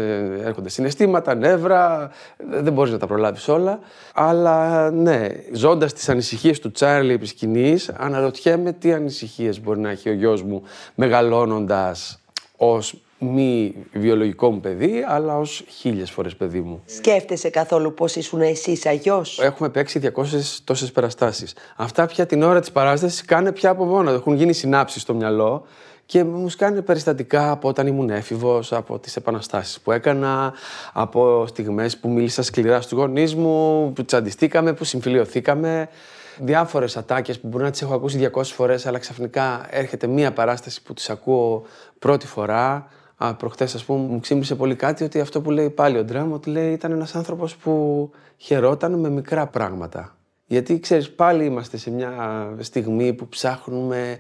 έρχονται 0.44 0.70
συναισθήματα, 0.70 1.36
νεύρα. 1.36 2.12
ε, 2.54 2.62
Δεν 2.62 2.74
μπορείς 2.74 2.92
να 2.92 2.98
τα 2.98 3.08
προλάβεις 3.08 3.48
όλα. 3.48 3.80
Αλλά 4.14 4.92
ναι, 4.92 5.28
ζώντας 5.54 5.94
τις 5.94 6.10
ανησυχίες 6.10 6.60
του 6.60 6.72
Τσάρλι 6.72 7.14
επί 7.14 7.26
σκηνής, 7.26 7.90
αναρωτιέμαι 7.90 8.72
τι 8.74 8.94
ανησυχίες 8.94 9.62
μπορεί 9.62 9.80
να 9.80 9.90
έχει 9.90 10.10
ο 10.10 10.14
γιος 10.14 10.44
μου 10.44 10.64
μεγαλώνοντας 10.96 12.20
ως 12.58 13.02
μη 13.22 13.76
βιολογικό 13.94 14.52
μου 14.52 14.60
παιδί, 14.60 15.06
αλλά 15.08 15.38
ως 15.38 15.64
χίλιες 15.68 16.12
φορές 16.12 16.36
παιδί 16.36 16.62
μου. 16.62 16.82
Σκέφτεσαι 16.86 17.50
καθόλου 17.50 17.94
πώς 17.94 18.16
ήσουν 18.16 18.42
εσύ 18.42 18.76
σαν 18.76 18.96
γιος. 18.96 19.40
Έχουμε 19.40 19.70
παίξει 19.70 20.00
200 20.00 20.62
τόσες 20.64 20.92
παραστάσει. 20.92 21.48
Αυτά 21.76 22.06
πια 22.06 22.26
την 22.26 22.44
ώρα 22.44 22.60
της 22.60 22.72
παράστασης 22.72 23.26
κάνε 23.26 23.52
πια 23.52 23.70
από 23.70 23.86
μόνο. 23.86 24.12
Έχουν 24.12 24.34
γίνει 24.34 24.54
συνάψεις 24.54 25.02
στο 25.02 25.14
μυαλό 25.14 25.66
και 26.06 26.24
μου 26.24 26.50
σκάνε 26.50 26.82
περιστατικά 26.82 27.52
από 27.52 27.68
όταν 27.68 27.88
ήμουν 27.88 28.10
έφηβος, 28.10 28.74
από 28.74 29.00
τις 29.00 29.16
επαναστάσεις 29.16 29.80
που 29.80 29.92
έκανα, 29.92 30.54
από 30.94 31.46
στιγμές 31.48 31.98
που 31.98 32.10
μίλησα 32.10 32.44
σκληρά 32.44 32.82
στους 32.82 32.98
γονείς 32.98 33.36
μου, 33.36 33.92
που 33.94 34.06
τσαντιστήκαμε, 34.06 34.74
που 34.74 34.84
συμφιλειωθήκαμε. 34.84 35.90
Διάφορες 36.38 36.98
ατάκες 36.98 37.40
που 37.40 37.48
μπορεί 37.48 37.64
να 37.64 37.72
τις 37.72 37.82
έχω 37.82 37.94
ακούσει 37.94 38.18
200 38.18 38.44
φορές, 38.44 38.86
αλλά 38.86 38.98
ξαφνικά 38.98 39.68
έρχεται 39.70 40.08
μία 40.08 40.32
παράσταση 40.32 40.82
που 40.82 40.94
τις 40.94 41.10
ακούω 41.10 41.66
πρώτη 42.00 42.28
φορά. 42.28 42.88
Α, 43.24 43.36
προχτές, 43.36 43.76
ας 43.76 43.84
πούμε, 43.84 44.00
μου 44.08 44.20
ξύμισε 44.20 44.56
πολύ 44.56 44.76
κάτι 44.76 45.04
ότι 45.04 45.20
αυτό 45.20 45.42
που 45.42 45.52
λέει 45.52 45.70
πάλι 45.70 45.98
ο 45.98 46.04
Ντραμ, 46.04 46.32
ότι 46.32 46.50
λέει 46.50 46.72
ήταν 46.74 46.92
ένας 46.92 47.16
άνθρωπος 47.16 47.56
που 47.56 48.10
χαιρόταν 48.38 49.00
με 49.00 49.10
μικρά 49.10 49.48
πράγματα. 49.48 50.16
Γιατί, 50.46 50.80
ξέρεις, 50.80 51.12
πάλι 51.12 51.46
είμαστε 51.46 51.78
σε 51.78 51.92
μια 51.92 52.12
στιγμή 52.60 53.14
που 53.14 53.28
ψάχνουμε 53.28 54.18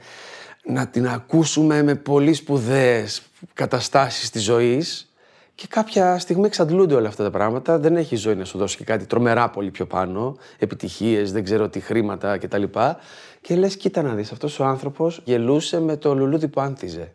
να 0.65 0.87
την 0.87 1.07
ακούσουμε 1.07 1.83
με 1.83 1.95
πολύ 1.95 2.33
σπουδαίες 2.33 3.21
καταστάσεις 3.53 4.29
της 4.29 4.43
ζωής 4.43 5.13
Και 5.55 5.67
κάποια 5.69 6.19
στιγμή 6.19 6.45
εξαντλούνται 6.45 6.95
όλα 6.95 7.07
αυτά 7.07 7.23
τα 7.23 7.29
πράγματα. 7.29 7.79
Δεν 7.79 7.95
έχει 7.95 8.15
ζωή 8.15 8.35
να 8.35 8.45
σου 8.45 8.57
δώσει 8.57 8.77
και 8.77 8.83
κάτι 8.83 9.05
τρομερά 9.05 9.49
πολύ 9.49 9.71
πιο 9.71 9.85
πάνω. 9.85 10.35
Επιτυχίες, 10.59 11.31
δεν 11.31 11.43
ξέρω 11.43 11.69
τι 11.69 11.79
χρήματα 11.79 12.37
κτλ. 12.37 12.63
Και 13.41 13.55
λες, 13.55 13.77
κοίτα 13.77 14.01
να 14.01 14.13
δεις, 14.13 14.31
αυτός 14.31 14.59
ο 14.59 14.65
άνθρωπος 14.65 15.21
γελούσε 15.23 15.79
με 15.79 15.97
το 15.97 16.15
λουλούδι 16.15 16.47
που 16.47 16.61
άνθιζε. 16.61 17.13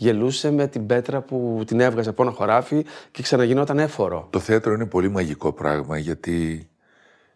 Γελούσε 0.00 0.50
με 0.50 0.66
την 0.66 0.86
πέτρα 0.86 1.20
που 1.20 1.62
την 1.66 1.80
έβγαζε 1.80 2.08
από 2.08 2.22
ένα 2.22 2.32
χωράφι 2.32 2.84
και 3.10 3.22
ξαναγινόταν 3.22 3.78
έφορο. 3.78 4.28
Το 4.30 4.38
θέατρο 4.38 4.72
είναι 4.72 4.86
πολύ 4.86 5.08
μαγικό 5.08 5.52
πράγμα 5.52 5.98
γιατί 5.98 6.68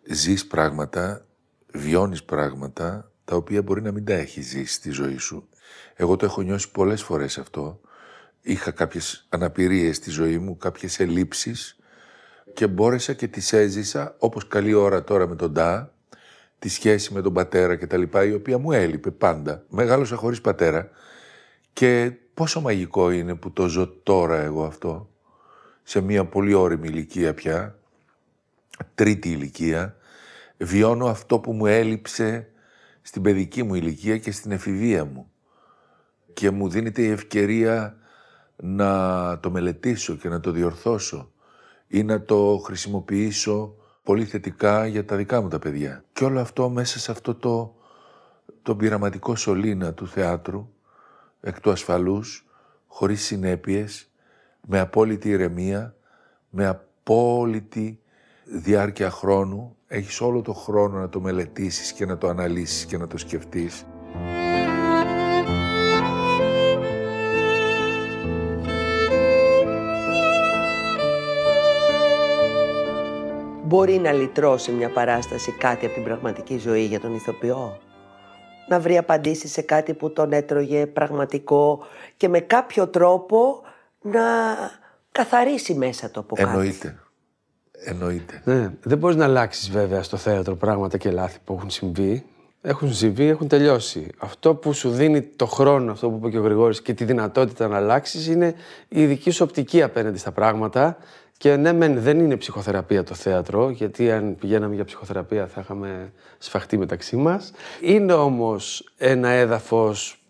ζεις 0.02 0.46
πράγματα, 0.46 1.26
βιώνεις 1.72 2.24
πράγματα 2.24 3.10
τα 3.24 3.36
οποία 3.36 3.62
μπορεί 3.62 3.82
να 3.82 3.92
μην 3.92 4.04
τα 4.04 4.12
έχεις 4.12 4.46
ζήσει 4.46 4.74
στη 4.74 4.90
ζωή 4.90 5.16
σου. 5.16 5.48
Εγώ 5.94 6.16
το 6.16 6.24
έχω 6.24 6.42
νιώσει 6.42 6.70
πολλές 6.70 7.02
φορές 7.02 7.38
αυτό. 7.38 7.80
Είχα 8.40 8.70
κάποιες 8.70 9.26
αναπηρίες 9.28 9.96
στη 9.96 10.10
ζωή 10.10 10.38
μου, 10.38 10.56
κάποιες 10.56 11.00
ελλείψεις 11.00 11.76
και 12.54 12.66
μπόρεσα 12.66 13.12
και 13.12 13.28
τις 13.28 13.52
έζησα 13.52 14.14
όπως 14.18 14.48
καλή 14.48 14.74
ώρα 14.74 15.04
τώρα 15.04 15.28
με 15.28 15.36
τον 15.36 15.54
Τά, 15.54 15.94
τη 16.58 16.68
σχέση 16.68 17.12
με 17.12 17.22
τον 17.22 17.32
πατέρα 17.32 17.76
και 17.76 17.86
τα 17.86 17.96
λοιπά, 17.96 18.24
η 18.24 18.32
οποία 18.32 18.58
μου 18.58 18.72
έλειπε 18.72 19.10
πάντα. 19.10 19.64
Μεγάλωσα 19.68 20.16
χωρίς 20.16 20.40
πατέρα 20.40 20.90
και 21.72 22.12
πόσο 22.34 22.60
μαγικό 22.60 23.10
είναι 23.10 23.34
που 23.34 23.52
το 23.52 23.68
ζω 23.68 23.88
τώρα 23.88 24.38
εγώ 24.38 24.64
αυτό, 24.64 25.08
σε 25.82 26.00
μια 26.00 26.24
πολύ 26.24 26.54
όρημη 26.54 26.88
ηλικία 26.88 27.34
πια, 27.34 27.78
τρίτη 28.94 29.30
ηλικία, 29.30 29.96
βιώνω 30.58 31.06
αυτό 31.06 31.38
που 31.38 31.52
μου 31.52 31.66
έλειψε 31.66 32.48
στην 33.02 33.22
παιδική 33.22 33.62
μου 33.62 33.74
ηλικία 33.74 34.18
και 34.18 34.32
στην 34.32 34.50
εφηβεία 34.50 35.04
μου. 35.04 35.30
Και 36.32 36.50
μου 36.50 36.68
δίνεται 36.68 37.02
η 37.02 37.10
ευκαιρία 37.10 37.96
να 38.56 39.38
το 39.40 39.50
μελετήσω 39.50 40.14
και 40.16 40.28
να 40.28 40.40
το 40.40 40.50
διορθώσω 40.50 41.30
ή 41.88 42.02
να 42.02 42.22
το 42.22 42.60
χρησιμοποιήσω 42.64 43.74
πολύ 44.02 44.24
θετικά 44.24 44.86
για 44.86 45.04
τα 45.04 45.16
δικά 45.16 45.40
μου 45.40 45.48
τα 45.48 45.58
παιδιά. 45.58 46.04
Και 46.12 46.24
όλο 46.24 46.40
αυτό 46.40 46.68
μέσα 46.68 46.98
σε 46.98 47.10
αυτό 47.10 47.34
το, 47.34 47.74
το 48.62 48.76
πειραματικό 48.76 49.36
σωλήνα 49.36 49.92
του 49.92 50.08
θεάτρου, 50.08 50.68
εκ 51.44 51.60
του 51.60 51.70
ασφαλούς, 51.70 52.46
χωρίς 52.86 53.24
συνέπειες, 53.24 54.10
με 54.66 54.78
απόλυτη 54.78 55.28
ηρεμία, 55.28 55.94
με 56.50 56.66
απόλυτη 56.66 58.00
διάρκεια 58.44 59.10
χρόνου, 59.10 59.76
έχεις 59.86 60.20
όλο 60.20 60.42
το 60.42 60.52
χρόνο 60.52 60.98
να 60.98 61.08
το 61.08 61.20
μελετήσεις 61.20 61.92
και 61.92 62.06
να 62.06 62.18
το 62.18 62.28
αναλύσεις 62.28 62.84
και 62.84 62.96
να 62.96 63.06
το 63.06 63.18
σκεφτείς. 63.18 63.86
Μπορεί 73.64 73.98
να 73.98 74.12
λυτρώσει 74.12 74.72
μια 74.72 74.90
παράσταση 74.90 75.52
κάτι 75.52 75.86
από 75.86 75.94
την 75.94 76.04
πραγματική 76.04 76.58
ζωή 76.58 76.84
για 76.84 77.00
τον 77.00 77.14
ηθοποιό; 77.14 77.78
Να 78.68 78.80
βρει 78.80 78.98
απαντήσεις 78.98 79.52
σε 79.52 79.62
κάτι 79.62 79.94
που 79.94 80.12
τον 80.12 80.32
έτρωγε 80.32 80.86
πραγματικό 80.86 81.86
και 82.16 82.28
με 82.28 82.40
κάποιο 82.40 82.88
τρόπο 82.88 83.62
να 84.00 84.20
καθαρίσει 85.12 85.74
μέσα 85.74 86.10
το 86.10 86.20
από 86.20 86.34
κάτι. 86.34 86.50
Εννοείται. 86.50 86.96
Εννοείται. 87.84 88.42
Ναι, 88.44 88.70
δεν 88.82 88.98
μπορείς 88.98 89.16
να 89.16 89.24
αλλάξεις 89.24 89.70
βέβαια 89.70 90.02
στο 90.02 90.16
θέατρο 90.16 90.54
πράγματα 90.54 90.96
και 90.96 91.10
λάθη 91.10 91.38
που 91.44 91.54
έχουν 91.54 91.70
συμβεί. 91.70 92.24
Έχουν 92.64 92.94
συμβεί, 92.94 93.26
έχουν 93.26 93.48
τελειώσει. 93.48 94.10
Αυτό 94.18 94.54
που 94.54 94.72
σου 94.72 94.90
δίνει 94.90 95.22
το 95.22 95.46
χρόνο, 95.46 95.92
αυτό 95.92 96.10
που 96.10 96.16
είπε 96.16 96.30
και 96.30 96.38
ο 96.38 96.42
Γρηγόρης, 96.42 96.82
και 96.82 96.94
τη 96.94 97.04
δυνατότητα 97.04 97.68
να 97.68 97.76
αλλάξεις 97.76 98.26
είναι 98.26 98.54
η 98.88 99.06
δική 99.06 99.30
σου 99.30 99.44
οπτική 99.48 99.82
απέναντι 99.82 100.18
στα 100.18 100.32
πράγματα. 100.32 100.96
Και 101.42 101.56
ναι, 101.56 101.72
μεν 101.72 102.00
δεν 102.00 102.18
είναι 102.18 102.36
ψυχοθεραπεία 102.36 103.04
το 103.04 103.14
θέατρο, 103.14 103.70
γιατί 103.70 104.10
αν 104.10 104.36
πηγαίναμε 104.36 104.74
για 104.74 104.84
ψυχοθεραπεία 104.84 105.46
θα 105.46 105.60
είχαμε 105.60 106.12
σφαχτεί 106.38 106.76
μεταξύ 106.76 107.16
μας. 107.16 107.52
Είναι 107.80 108.12
όμως 108.12 108.92
ένα 108.96 109.28
έδαφος 109.28 110.24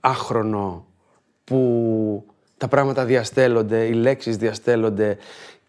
άχρονο 0.00 0.86
που 1.44 2.24
τα 2.56 2.68
πράγματα 2.68 3.04
διαστέλλονται, 3.04 3.84
οι 3.84 3.92
λέξεις 3.92 4.36
διαστέλλονται 4.36 5.16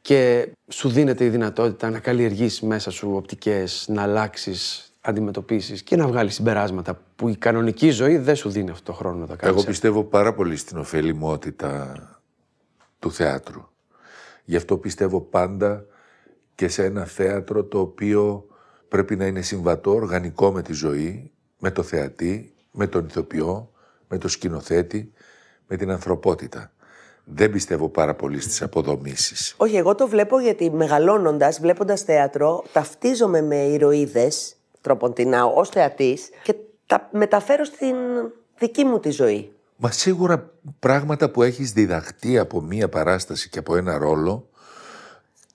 και 0.02 0.52
σου 0.68 0.90
δίνεται 0.90 1.26
η 1.26 1.30
δυνατότητα 1.30 1.90
να 1.90 2.00
καλλιεργείς 2.00 2.62
μέσα 2.62 2.92
σου 2.92 3.16
οπτικές, 3.16 3.86
να 3.88 4.02
αλλάξεις 4.02 4.94
αντιμετωπίσεις 5.02 5.82
και 5.84 5.96
να 5.96 6.08
βγάλεις 6.08 6.34
συμπεράσματα 6.34 7.00
που 7.16 7.30
η 7.30 7.36
κανονική 7.36 7.90
ζωή 7.90 8.18
δεν 8.18 8.36
σου 8.36 8.50
δίνει 8.50 8.70
αυτό 8.70 8.92
το 8.92 8.98
χρόνο 8.98 9.18
να 9.18 9.28
τα 9.28 9.36
κάνεις. 9.36 9.56
Εγώ 9.56 9.66
πιστεύω 9.66 10.04
πάρα 10.04 10.34
πολύ 10.34 10.56
στην 10.56 10.78
ωφελημότητα 10.78 11.96
του 13.00 13.12
θεάτρου. 13.12 13.70
Γι' 14.46 14.56
αυτό 14.56 14.78
πιστεύω 14.78 15.22
πάντα 15.22 15.86
και 16.56 16.68
σε 16.68 16.84
ένα 16.84 17.06
θέατρο 17.06 17.64
το 17.64 17.80
οποίο 17.80 18.46
πρέπει 18.88 19.16
να 19.16 19.26
είναι 19.26 19.42
συμβατό, 19.42 19.92
οργανικό 19.94 20.52
με 20.52 20.62
τη 20.62 20.74
ζωή, 20.74 21.32
με 21.60 21.72
το 21.72 21.84
θεατή, 21.84 22.54
με 22.72 22.88
τον 22.88 23.06
ηθοποιό, 23.06 23.72
με 24.08 24.18
το 24.18 24.28
σκηνοθέτη, 24.28 25.12
με 25.68 25.78
την 25.78 25.92
ανθρωπότητα. 25.92 26.72
Δεν 27.24 27.52
πιστεύω 27.52 27.90
πάρα 27.90 28.16
πολύ 28.16 28.40
στις 28.40 28.62
αποδομήσεις. 28.62 29.54
Όχι, 29.58 29.76
εγώ 29.76 29.96
το 29.96 30.08
βλέπω 30.08 30.40
γιατί 30.40 30.72
μεγαλώνοντας, 30.72 31.60
βλέποντας 31.60 32.02
θέατρο, 32.02 32.64
ταυτίζομαι 32.74 33.42
με 33.42 33.56
ηρωίδες, 33.56 34.56
τροποντινά, 34.82 35.46
ως 35.46 35.70
θεατής 35.70 36.30
και 36.44 36.56
τα 36.86 37.10
μεταφέρω 37.12 37.64
στην 37.64 37.96
δική 38.58 38.84
μου 38.84 39.00
τη 39.00 39.10
ζωή. 39.10 39.52
Μα 39.84 39.92
σίγουρα 39.92 40.52
πράγματα 40.80 41.30
που 41.30 41.44
έχεις 41.44 41.72
διδαχτεί 41.72 42.38
από 42.38 42.62
μία 42.62 42.90
παράσταση 42.90 43.50
και 43.50 43.60
από 43.60 43.76
ένα 43.76 43.98
ρόλο, 43.98 44.50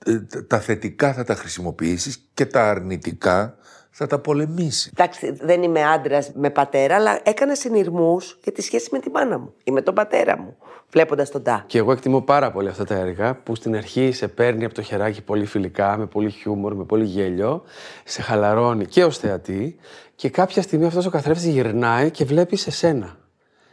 ε, 0.06 0.40
τα 0.40 0.60
θετικά 0.60 1.12
θα 1.12 1.24
τα 1.24 1.34
χρησιμοποιήσεις 1.34 2.28
και 2.34 2.46
τα 2.46 2.68
αρνητικά 2.68 3.56
θα 3.90 4.06
τα 4.06 4.18
πολεμήσεις. 4.18 4.90
Εντάξει, 4.96 5.30
δεν 5.30 5.62
είμαι 5.62 5.84
άντρας 5.84 6.32
με 6.34 6.50
πατέρα, 6.50 6.94
αλλά 6.94 7.20
έκανα 7.22 7.54
συνειρμούς 7.54 8.38
για 8.42 8.52
τη 8.52 8.62
σχέση 8.62 8.88
με 8.92 8.98
τη 8.98 9.10
μάνα 9.10 9.38
μου 9.38 9.54
ή 9.64 9.70
με 9.70 9.82
τον 9.82 9.94
πατέρα 9.94 10.38
μου, 10.38 10.56
βλέποντας 10.90 11.30
τον 11.30 11.42
Τά. 11.42 11.64
Και 11.66 11.78
εγώ 11.78 11.92
εκτιμώ 11.92 12.20
πάρα 12.20 12.50
πολύ 12.50 12.68
αυτά 12.68 12.84
τα 12.84 12.94
έργα 12.94 13.34
που 13.34 13.54
στην 13.54 13.76
αρχή 13.76 14.12
σε 14.12 14.28
παίρνει 14.28 14.64
από 14.64 14.74
το 14.74 14.82
χεράκι 14.82 15.22
πολύ 15.22 15.46
φιλικά, 15.46 15.96
με 15.96 16.06
πολύ 16.06 16.30
χιούμορ, 16.30 16.74
με 16.74 16.84
πολύ 16.84 17.04
γέλιο, 17.04 17.62
σε 18.04 18.22
χαλαρώνει 18.22 18.86
και 18.86 19.04
ως 19.04 19.18
θεατή 19.18 19.76
και 20.14 20.30
κάποια 20.30 20.62
στιγμή 20.62 20.86
αυτός 20.86 21.06
ο 21.06 21.10
καθρέφτης 21.10 21.46
γυρνάει 21.46 22.10
και 22.10 22.24
βλέπει 22.24 22.58
εσένα. 22.66 23.16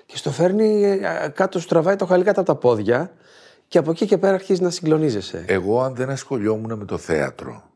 Και 0.06 0.18
στο 0.18 0.32
φέρνει 0.32 0.84
ε, 0.84 1.32
κάτω, 1.34 1.60
σου 1.60 1.68
τραβάει 1.68 1.96
το 1.96 2.06
χαλί 2.06 2.24
κάτω 2.24 2.40
από 2.40 2.54
τα 2.54 2.58
πόδια 2.60 3.12
και 3.68 3.78
από 3.78 3.92
εκεί 3.92 4.06
και 4.06 4.18
πέρα 4.18 4.34
αρχίζεις 4.34 4.62
να 4.62 4.70
συγκλονίζεσαι. 4.70 5.46
Εγώ 5.48 5.82
αν 5.82 5.96
δεν 5.96 6.10
ασχολιόμουν 6.10 6.78
με 6.78 6.86
το 6.86 6.98
θέατρο 6.98 7.72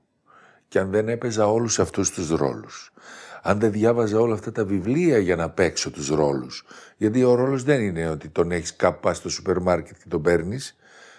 και 0.67 0.79
αν 0.79 0.89
δεν 0.89 1.09
έπαιζα 1.09 1.47
όλους 1.47 1.79
αυτούς 1.79 2.11
τους 2.11 2.29
ρόλους, 2.29 2.93
αν 3.41 3.59
δεν 3.59 3.71
διάβαζα 3.71 4.19
όλα 4.19 4.33
αυτά 4.33 4.51
τα 4.51 4.65
βιβλία 4.65 5.17
για 5.17 5.35
να 5.35 5.49
παίξω 5.49 5.91
τους 5.91 6.09
ρόλους, 6.09 6.65
γιατί 6.97 7.23
ο 7.23 7.35
ρόλος 7.35 7.63
δεν 7.63 7.81
είναι 7.81 8.09
ότι 8.09 8.29
τον 8.29 8.51
έχεις 8.51 8.75
κάπου 8.75 8.99
πας 8.99 9.17
στο 9.17 9.29
σούπερ 9.29 9.59
μάρκετ 9.59 9.95
και 9.97 10.09
τον 10.09 10.21
παίρνεις. 10.21 10.75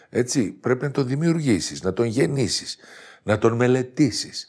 έτσι, 0.08 0.50
πρέπει 0.50 0.84
να 0.84 0.90
τον 0.90 1.06
δημιουργήσεις, 1.06 1.82
να 1.82 1.92
τον 1.92 2.06
γεννήσεις, 2.06 2.78
να 3.22 3.38
τον 3.38 3.52
μελετήσεις. 3.52 4.48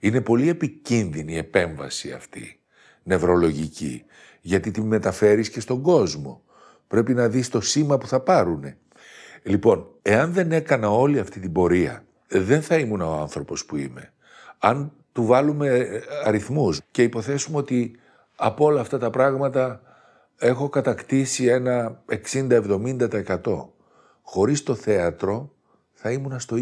Είναι 0.00 0.20
πολύ 0.20 0.48
επικίνδυνη 0.48 1.32
η 1.32 1.36
επέμβαση 1.36 2.12
αυτή, 2.12 2.57
νευρολογική, 3.08 4.04
γιατί 4.40 4.70
τη 4.70 4.80
μεταφέρεις 4.80 5.50
και 5.50 5.60
στον 5.60 5.82
κόσμο. 5.82 6.42
Πρέπει 6.88 7.14
να 7.14 7.28
δεις 7.28 7.48
το 7.48 7.60
σήμα 7.60 7.98
που 7.98 8.06
θα 8.06 8.20
πάρουνε. 8.20 8.76
Λοιπόν, 9.42 9.86
εάν 10.02 10.32
δεν 10.32 10.52
έκανα 10.52 10.90
όλη 10.90 11.18
αυτή 11.18 11.40
την 11.40 11.52
πορεία, 11.52 12.04
δεν 12.28 12.62
θα 12.62 12.76
ήμουν 12.76 13.00
ο 13.00 13.12
άνθρωπος 13.12 13.64
που 13.64 13.76
είμαι. 13.76 14.12
Αν 14.58 14.92
του 15.12 15.24
βάλουμε 15.24 15.68
ε, 15.68 16.00
αριθμούς 16.24 16.80
και 16.90 17.02
υποθέσουμε 17.02 17.58
ότι 17.58 17.98
από 18.36 18.64
όλα 18.64 18.80
αυτά 18.80 18.98
τα 18.98 19.10
πράγματα 19.10 19.80
έχω 20.38 20.68
κατακτήσει 20.68 21.44
ένα 21.44 22.02
60-70%. 22.32 23.68
Χωρίς 24.22 24.62
το 24.62 24.74
θέατρο 24.74 25.52
θα 26.00 26.10
ήμουν 26.10 26.40
στο 26.40 26.56
20. 26.56 26.60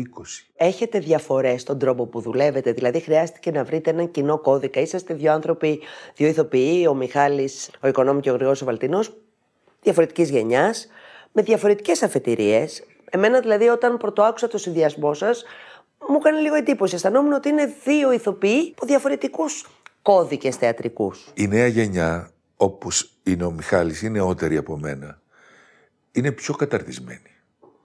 Έχετε 0.56 0.98
διαφορές 0.98 1.60
στον 1.60 1.78
τρόπο 1.78 2.06
που 2.06 2.20
δουλεύετε, 2.20 2.72
δηλαδή 2.72 3.00
χρειάστηκε 3.00 3.50
να 3.50 3.64
βρείτε 3.64 3.90
έναν 3.90 4.10
κοινό 4.10 4.38
κώδικα. 4.38 4.80
Είσαστε 4.80 5.14
δύο 5.14 5.32
άνθρωποι, 5.32 5.80
δύο 6.14 6.28
ηθοποιοί, 6.28 6.86
ο 6.88 6.94
Μιχάλης, 6.94 7.70
ο 7.80 7.88
Οικονόμη 7.88 8.20
και 8.20 8.30
ο 8.30 8.34
Γρηγόρης 8.34 8.62
ο 8.62 8.64
Βαλτινός, 8.64 9.16
διαφορετικής 9.82 10.30
γενιάς, 10.30 10.86
με 11.32 11.42
διαφορετικές 11.42 12.02
αφετηρίες. 12.02 12.84
Εμένα 13.10 13.40
δηλαδή 13.40 13.68
όταν 13.68 13.96
πρωτοάκουσα 13.96 14.48
το 14.48 14.58
συνδυασμό 14.58 15.14
σας, 15.14 15.44
μου 16.08 16.16
έκανε 16.16 16.38
λίγο 16.40 16.54
εντύπωση. 16.54 16.94
Αισθανόμουν 16.94 17.32
ότι 17.32 17.48
είναι 17.48 17.74
δύο 17.84 18.12
ηθοποιοί 18.12 18.72
από 18.76 18.86
διαφορετικούς 18.86 19.66
κώδικες 20.02 20.56
θεατρικούς. 20.56 21.32
Η 21.34 21.46
νέα 21.46 21.66
γενιά, 21.66 22.30
όπως 22.56 23.10
είναι 23.22 23.44
ο 23.44 23.50
Μιχάλης, 23.50 24.02
είναι 24.02 24.10
νεότερη 24.10 24.56
από 24.56 24.76
μένα, 24.76 25.20
είναι 26.12 26.32
πιο 26.32 26.54
καταρτισμένη. 26.54 27.30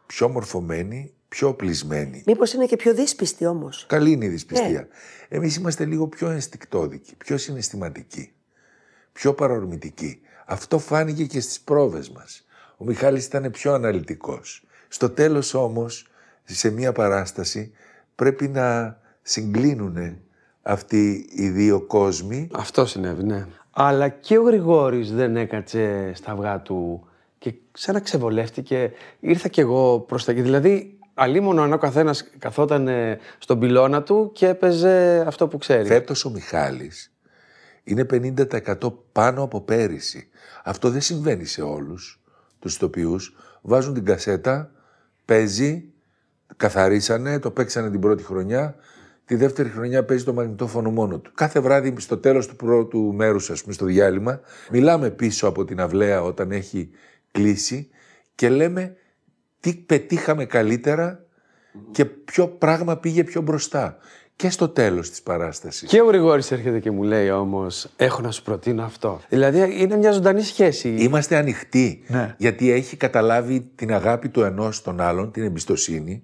Πιο 0.05 0.29
μορφωμένη, 0.29 1.13
πιο 1.31 1.47
οπλισμένη. 1.47 2.23
Μήπως 2.25 2.53
είναι 2.53 2.65
και 2.65 2.75
πιο 2.75 2.93
δύσπιστη 2.93 3.45
όμως; 3.45 3.85
Καλή 3.87 4.11
είναι 4.11 4.25
η 4.25 4.27
δυσπιστία. 4.27 4.69
Ναι. 4.69 4.87
Εμείς 5.29 5.55
είμαστε 5.55 5.85
λίγο 5.85 6.07
πιο 6.07 6.29
ενστικτόδικοι, 6.29 7.15
πιο 7.15 7.37
συναισθηματικοί, 7.37 8.31
πιο 9.11 9.33
παρορμητικοί. 9.33 10.21
Αυτό 10.45 10.79
φάνηκε 10.79 11.25
και 11.25 11.39
στις 11.39 11.59
πρόβες 11.59 12.09
μας. 12.09 12.45
Ο 12.77 12.85
Μιχάλης 12.85 13.25
ήταν 13.25 13.51
πιο 13.51 13.73
αναλυτικός, 13.73 14.65
Στο 14.87 15.09
τέλος 15.09 15.53
όμως, 15.53 16.07
σε 16.43 16.69
μία 16.69 16.91
παράσταση, 16.91 17.71
πρέπει 18.15 18.47
να 18.47 18.99
συγκλίνουν 19.21 20.17
αυτοί 20.61 21.29
οι 21.31 21.49
δύο 21.49 21.81
κόσμοι. 21.81 22.47
Αυτό 22.51 22.85
συνέβη, 22.85 23.23
ναι. 23.23 23.47
Αλλά 23.71 24.09
και 24.09 24.37
ο 24.37 24.43
Γρηγόρης 24.43 25.13
δεν 25.13 25.35
έκατσε 25.35 26.11
στα 26.13 26.31
αυγά 26.31 26.59
του 26.59 27.07
και 27.37 27.53
σαν 27.73 28.03
ξεβολεύτηκε. 28.03 28.91
Ήρθα 29.19 29.47
κι 29.47 29.59
εγώ 29.59 29.99
προς 29.99 30.25
τα 30.25 30.31
εκεί. 30.31 30.41
Δηλαδή, 30.41 30.95
αλίμονο 31.21 31.61
αν 31.61 31.73
ο 31.73 31.77
καθένας 31.77 32.29
καθόταν 32.37 32.87
ε, 32.87 33.19
στον 33.37 33.59
πυλώνα 33.59 34.03
του 34.03 34.31
και 34.33 34.47
έπαιζε 34.47 35.23
αυτό 35.27 35.47
που 35.47 35.57
ξέρει. 35.57 35.87
Φέτος 35.87 36.25
ο 36.25 36.29
Μιχάλης 36.29 37.11
είναι 37.83 38.05
50% 38.11 38.93
πάνω 39.11 39.43
από 39.43 39.61
πέρυσι. 39.61 40.29
Αυτό 40.63 40.89
δεν 40.89 41.01
συμβαίνει 41.01 41.45
σε 41.45 41.61
όλους 41.61 42.21
τους 42.59 42.75
ηθοποιούς. 42.75 43.35
Βάζουν 43.61 43.93
την 43.93 44.05
κασέτα, 44.05 44.71
παίζει, 45.25 45.85
καθαρίσανε, 46.57 47.39
το 47.39 47.51
παίξανε 47.51 47.89
την 47.89 47.99
πρώτη 47.99 48.23
χρονιά, 48.23 48.75
τη 49.25 49.35
δεύτερη 49.35 49.69
χρονιά 49.69 50.05
παίζει 50.05 50.23
το 50.23 50.33
μαγνητόφωνο 50.33 50.91
μόνο 50.91 51.19
του. 51.19 51.31
Κάθε 51.35 51.59
βράδυ 51.59 51.93
στο 51.97 52.17
τέλος 52.17 52.47
του 52.47 52.55
πρώτου 52.55 53.13
μέρους, 53.13 53.49
ας 53.49 53.61
πούμε, 53.61 53.73
στο 53.73 53.85
διάλειμμα, 53.85 54.39
μιλάμε 54.71 55.09
πίσω 55.09 55.47
από 55.47 55.65
την 55.65 55.81
αυλαία 55.81 56.21
όταν 56.21 56.51
έχει 56.51 56.89
κλείσει 57.31 57.89
και 58.35 58.49
λέμε 58.49 58.95
τι 59.61 59.73
πετύχαμε 59.73 60.45
καλύτερα 60.45 61.23
και 61.91 62.05
ποιο 62.05 62.47
πράγμα 62.47 62.97
πήγε 62.97 63.23
πιο 63.23 63.41
μπροστά. 63.41 63.97
Και 64.35 64.49
στο 64.49 64.69
τέλος 64.69 65.09
της 65.09 65.21
παράστασης. 65.21 65.89
Και 65.89 66.01
ο 66.01 66.05
Γρηγόρης 66.05 66.51
έρχεται 66.51 66.79
και 66.79 66.91
μου 66.91 67.03
λέει 67.03 67.29
όμως, 67.29 67.89
έχω 67.95 68.21
να 68.21 68.31
σου 68.31 68.43
προτείνω 68.43 68.83
αυτό. 68.83 69.21
Δηλαδή 69.29 69.81
είναι 69.81 69.97
μια 69.97 70.11
ζωντανή 70.11 70.41
σχέση. 70.41 70.89
Είμαστε 70.89 71.35
ανοιχτοί, 71.35 72.03
Ναι. 72.07 72.35
γιατί 72.37 72.71
έχει 72.71 72.97
καταλάβει 72.97 73.71
την 73.75 73.93
αγάπη 73.93 74.29
του 74.29 74.41
ενός 74.41 74.75
στον 74.75 75.01
άλλον, 75.01 75.31
την 75.31 75.43
εμπιστοσύνη 75.43 76.23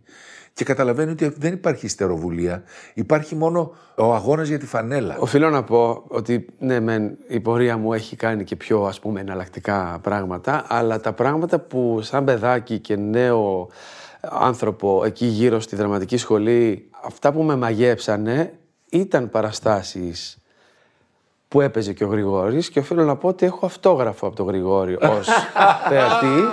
και 0.57 0.63
καταλαβαίνει 0.63 1.11
ότι 1.11 1.33
δεν 1.37 1.53
υπάρχει 1.53 1.85
ιστεροβουλία, 1.85 2.63
υπάρχει 2.93 3.35
μόνο 3.35 3.75
ο 3.95 4.13
αγώνας 4.13 4.47
για 4.47 4.59
τη 4.59 4.65
φανέλα. 4.65 5.17
Οφείλω 5.19 5.49
να 5.49 5.63
πω 5.63 6.03
ότι 6.07 6.45
ναι, 6.59 6.79
μεν, 6.79 7.17
η 7.27 7.39
πορεία 7.39 7.77
μου 7.77 7.93
έχει 7.93 8.15
κάνει 8.15 8.43
και 8.43 8.55
πιο 8.55 8.83
ας 8.83 8.99
πούμε 8.99 9.19
εναλλακτικά 9.19 9.99
πράγματα, 10.01 10.65
αλλά 10.67 10.99
τα 10.99 11.13
πράγματα 11.13 11.59
που 11.59 11.99
σαν 12.01 12.23
παιδάκι 12.23 12.79
και 12.79 12.95
νέο 12.95 13.69
άνθρωπο 14.21 15.03
εκεί 15.05 15.25
γύρω 15.25 15.59
στη 15.59 15.75
δραματική 15.75 16.17
σχολή, 16.17 16.89
αυτά 17.05 17.31
που 17.31 17.41
με 17.41 17.55
μαγέψανε 17.55 18.53
ήταν 18.89 19.29
παραστάσεις 19.29 20.37
που 21.47 21.61
έπαιζε 21.61 21.93
και 21.93 22.03
ο 22.03 22.07
Γρηγόρης 22.07 22.69
και 22.69 22.79
οφείλω 22.79 23.03
να 23.03 23.15
πω 23.15 23.27
ότι 23.27 23.45
έχω 23.45 23.65
αυτόγραφο 23.65 24.27
από 24.27 24.35
τον 24.35 24.47
Γρηγόρη 24.47 24.97
ως 25.17 25.27
θεατή 25.89 26.43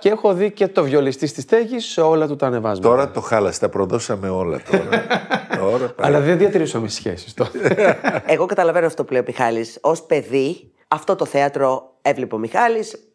και 0.00 0.08
έχω 0.08 0.34
δει 0.34 0.50
και 0.50 0.68
το 0.68 0.82
βιολιστή 0.82 1.26
στη 1.26 1.40
στέγη 1.40 1.80
σε 1.80 2.00
όλα 2.00 2.26
του 2.26 2.36
τα 2.36 2.46
ανεβάσματα. 2.46 2.88
Τώρα 2.88 3.10
το 3.10 3.20
χάλασε, 3.20 3.60
τα 3.60 3.68
προδώσαμε 3.68 4.28
όλα 4.28 4.60
τώρα. 4.70 5.06
τώρα 5.60 5.86
πάει. 5.86 6.06
Αλλά 6.08 6.20
δεν 6.20 6.38
διατηρήσαμε 6.38 6.88
σχέσεις 6.88 7.34
τότε. 7.34 7.76
Εγώ 8.26 8.46
καταλαβαίνω 8.46 8.86
αυτό 8.86 9.04
που 9.04 9.12
λέει 9.12 9.20
ο 9.20 9.24
Μιχάλης. 9.26 9.78
Ως 9.80 10.02
παιδί, 10.02 10.72
αυτό 10.88 11.16
το 11.16 11.24
θέατρο 11.24 11.92
έβλεπε 12.02 12.34
ο 12.34 12.38
Μιχάλης, 12.38 13.12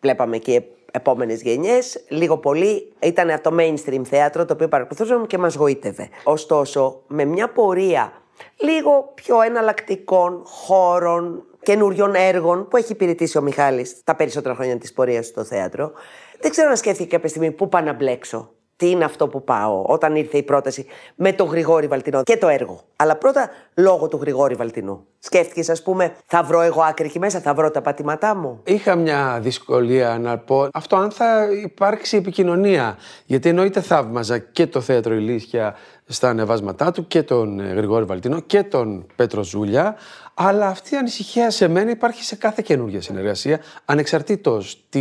βλέπαμε 0.00 0.38
και 0.38 0.62
επόμενες 0.90 1.42
γενιές. 1.42 2.04
Λίγο 2.08 2.38
πολύ 2.38 2.92
ήταν 3.02 3.30
αυτό 3.30 3.50
mainstream 3.58 4.02
θέατρο, 4.04 4.44
το 4.44 4.52
οποίο 4.52 4.68
παρακολουθούσαμε 4.68 5.26
και 5.26 5.38
μας 5.38 5.54
γοήτευε. 5.54 6.08
Ωστόσο, 6.24 7.02
με 7.06 7.24
μια 7.24 7.48
πορεία 7.48 8.12
λίγο 8.56 9.12
πιο 9.14 9.42
εναλλακτικών 9.42 10.42
χώρων, 10.44 11.44
καινούριων 11.64 12.14
έργων 12.14 12.68
που 12.68 12.76
έχει 12.76 12.92
υπηρετήσει 12.92 13.38
ο 13.38 13.42
Μιχάλης 13.42 14.00
τα 14.04 14.14
περισσότερα 14.14 14.54
χρόνια 14.54 14.78
της 14.78 14.92
πορείας 14.92 15.26
του 15.26 15.32
στο 15.32 15.44
θέατρο, 15.44 15.92
δεν 16.40 16.50
ξέρω 16.50 16.68
να 16.68 16.76
σκέφτηκε 16.76 17.08
κάποια 17.08 17.28
στιγμή 17.28 17.50
πού 17.50 17.68
πάω 17.68 17.82
να 17.82 17.92
μπλέξω; 17.92 18.50
Τι 18.76 18.90
είναι 18.90 19.04
αυτό 19.04 19.28
που 19.28 19.44
πάω; 19.44 19.82
όταν 19.86 20.16
ήρθε 20.16 20.38
η 20.38 20.42
πρόταση 20.42 20.86
με 21.14 21.32
τον 21.32 21.48
Γρηγόρη 21.48 21.86
Βαλτινό 21.86 22.22
και 22.22 22.36
το 22.36 22.48
έργο. 22.48 22.80
Αλλά 22.96 23.16
πρώτα 23.16 23.50
λόγω 23.74 24.08
του 24.08 24.18
Γρηγόρη 24.20 24.54
Βαλτινού. 24.54 25.06
Σκέφτηκες, 25.18 25.68
ας 25.68 25.82
πούμε, 25.82 26.14
θα 26.26 26.42
βρω 26.42 26.60
εγώ 26.60 26.82
άκρη 26.82 27.06
εκεί 27.06 27.18
μέσα, 27.18 27.40
θα 27.40 27.54
βρω 27.54 27.70
τα 27.70 27.80
πατήματά 27.80 28.34
μου. 28.34 28.60
Είχα 28.64 28.94
μια 28.94 29.38
δυσκολία 29.42 30.18
να 30.18 30.38
πω 30.38 30.68
αυτό 30.72 30.96
αν 30.96 31.10
θα 31.10 31.48
υπάρξει 31.62 32.16
επικοινωνία. 32.16 32.98
Γιατί 33.24 33.48
εννοείται 33.48 33.80
θαύμαζα 33.80 34.38
και 34.38 34.66
το 34.66 34.80
θέατρο 34.80 35.14
Ηλίσια 35.14 35.74
στα 36.06 36.28
ανεβάσματά 36.28 36.90
του 36.90 37.06
και 37.06 37.22
τον 37.22 37.60
ε, 37.60 37.72
Γρηγόρη 37.72 38.04
Βαλτινό 38.04 38.40
και 38.40 38.62
τον 38.62 39.06
Πέτρο 39.16 39.42
Ζούλια. 39.42 39.96
Αλλά 40.34 40.66
αυτή 40.66 40.94
η 40.94 40.98
ανησυχία 40.98 41.50
σε 41.50 41.68
μένα 41.68 41.90
υπάρχει 41.90 42.24
σε 42.24 42.36
κάθε 42.36 42.62
καινούργια 42.64 43.00
συνεργασία, 43.00 43.60
ανεξαρτήτως 43.84 44.86
τι 44.88 45.00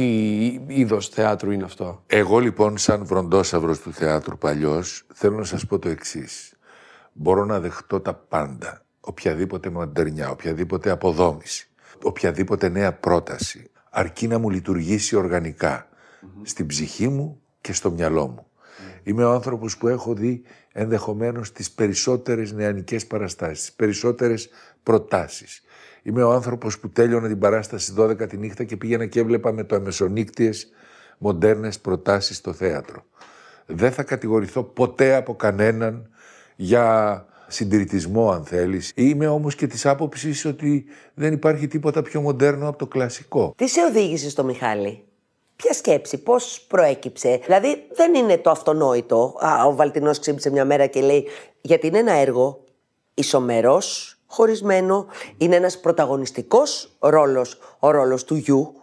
είδος 0.67 1.07
θεάτρου 1.07 1.51
είναι 1.51 1.63
αυτό. 1.63 2.03
Εγώ 2.07 2.39
λοιπόν 2.39 2.77
σαν 2.77 3.05
βροντόσαυρος 3.05 3.79
του 3.79 3.93
θεάτρου 3.93 4.37
παλιός 4.37 5.05
θέλω 5.13 5.37
να 5.37 5.43
σας 5.43 5.65
πω 5.65 5.79
το 5.79 5.89
εξής. 5.89 6.53
Μπορώ 7.13 7.45
να 7.45 7.59
δεχτώ 7.59 7.99
τα 7.99 8.13
πάντα. 8.13 8.85
Οποιαδήποτε 8.99 9.69
μοντερνιά, 9.69 10.29
οποιαδήποτε 10.29 10.89
αποδόμηση, 10.89 11.69
οποιαδήποτε 12.03 12.69
νέα 12.69 12.93
πρόταση. 12.93 13.69
Αρκεί 13.89 14.27
να 14.27 14.37
μου 14.37 14.49
λειτουργήσει 14.49 15.15
οργανικά 15.15 15.87
στην 16.41 16.65
ψυχή 16.65 17.07
μου 17.07 17.41
και 17.61 17.73
στο 17.73 17.91
μυαλό 17.91 18.27
μου. 18.27 18.45
Είμαι 19.03 19.23
ο 19.23 19.31
άνθρωπος 19.31 19.77
που 19.77 19.87
έχω 19.87 20.13
δει 20.13 20.41
ενδεχομένως 20.71 21.51
τις 21.51 21.71
περισσότερες 21.71 22.51
νεανικές 22.51 23.07
παραστάσεις, 23.07 23.59
τις 23.59 23.73
περισσότερες 23.73 24.49
προτάσεις. 24.83 25.63
Είμαι 26.03 26.23
ο 26.23 26.31
άνθρωπος 26.31 26.79
που 26.79 26.89
τέλειωνα 26.89 27.27
την 27.27 27.39
παράσταση 27.39 27.93
12 27.97 28.27
τη 28.27 28.37
νύχτα 28.37 28.63
και 28.63 28.77
πήγαινα 28.77 29.05
και 29.05 29.19
έβλεπα 29.19 29.51
με 29.51 29.63
το 29.63 29.75
αμεσονύκτιες 29.75 30.71
μοντέρνες 31.17 31.79
προτάσεις 31.79 32.37
στο 32.37 32.53
θέατρο. 32.53 33.05
Δεν 33.65 33.91
θα 33.91 34.03
κατηγορηθώ 34.03 34.63
ποτέ 34.63 35.15
από 35.15 35.35
κανέναν 35.35 36.09
για 36.55 37.25
συντηρητισμό 37.47 38.31
αν 38.31 38.45
θέλεις. 38.45 38.91
Είμαι 38.95 39.27
όμως 39.27 39.55
και 39.55 39.67
της 39.67 39.85
άποψης 39.85 40.45
ότι 40.45 40.85
δεν 41.13 41.33
υπάρχει 41.33 41.67
τίποτα 41.67 42.01
πιο 42.01 42.21
μοντέρνο 42.21 42.67
από 42.67 42.77
το 42.77 42.87
κλασικό. 42.87 43.53
Τι 43.57 43.67
σε 43.67 43.81
οδήγησε 43.81 44.29
στο 44.29 44.43
Μιχάλη, 44.43 45.03
Ποια 45.55 45.73
σκέψη, 45.73 46.17
πώς 46.17 46.65
προέκυψε; 46.67 47.39
Δηλαδή, 47.45 47.87
δεν 47.93 48.13
είναι 48.13 48.37
το 48.37 48.49
αυτονόητο. 48.49 49.35
Α, 49.39 49.65
ο 49.65 49.75
Βαλτινός 49.75 50.19
ξύπνησε 50.19 50.49
μια 50.49 50.65
μέρα 50.65 50.85
και 50.85 51.01
λέει: 51.01 51.27
Γιατί 51.61 51.87
είναι 51.87 51.97
ένα 51.97 52.11
έργο 52.11 52.63
ισομερός, 53.13 54.17
χωρισμένο, 54.27 55.07
είναι 55.37 55.55
ένας 55.55 55.79
πρωταγωνιστικός 55.79 56.95
ρόλος, 56.99 57.59
ο 57.79 57.91
ρόλος 57.91 58.23
του 58.23 58.35
γιου. 58.35 58.73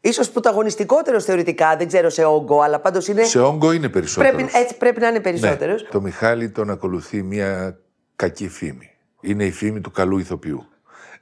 Ίσως 0.00 0.30
πρωταγωνιστικότερος 0.30 1.24
θεωρητικά, 1.24 1.76
δεν 1.76 1.86
ξέρω 1.86 2.10
σε 2.10 2.24
όγκο, 2.24 2.60
αλλά 2.60 2.80
πάντως 2.80 3.08
είναι... 3.08 3.24
Σε 3.24 3.40
όγκο 3.40 3.72
είναι 3.72 3.88
περισσότερος. 3.88 4.36
Πρέπει, 4.36 4.50
έτσι 4.54 4.76
πρέπει 4.76 5.00
να 5.00 5.08
είναι 5.08 5.20
περισσότερος. 5.20 5.82
Ναι. 5.82 5.88
Το 5.88 6.00
Μιχάλη 6.00 6.50
τον 6.50 6.70
ακολουθεί 6.70 7.22
μια 7.22 7.78
κακή 8.16 8.48
φήμη. 8.48 8.90
Είναι 9.20 9.44
η 9.44 9.50
φήμη 9.50 9.80
του 9.80 9.90
καλού 9.90 10.18
ηθοποιού. 10.18 10.66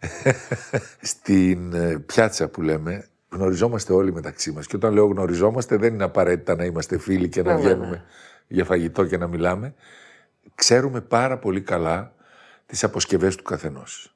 Στην 1.00 1.74
ε, 1.74 1.98
πιάτσα 2.06 2.48
που 2.48 2.62
λέμε, 2.62 3.08
γνωριζόμαστε 3.30 3.92
όλοι 3.92 4.12
μεταξύ 4.12 4.52
μας. 4.52 4.66
Και 4.66 4.76
όταν 4.76 4.92
λέω 4.92 5.06
γνωριζόμαστε, 5.06 5.76
δεν 5.76 5.94
είναι 5.94 6.04
απαραίτητα 6.04 6.56
να 6.56 6.64
είμαστε 6.64 6.98
φίλοι 6.98 7.28
και 7.28 7.42
να 7.42 7.52
Ναι, 7.52 7.58
ναι, 7.58 7.64
βγαίνουμε 7.64 8.04
για 8.48 8.64
φαγητό 8.64 9.04
και 9.06 9.16
να 9.16 9.26
μιλάμε. 9.26 9.74
Ξέρουμε 10.54 11.00
πάρα 11.00 11.38
πολύ 11.38 11.60
καλά 11.60 12.14
τις 12.66 12.84
αποσκευές 12.84 13.36
του 13.36 13.42
καθενός. 13.42 14.14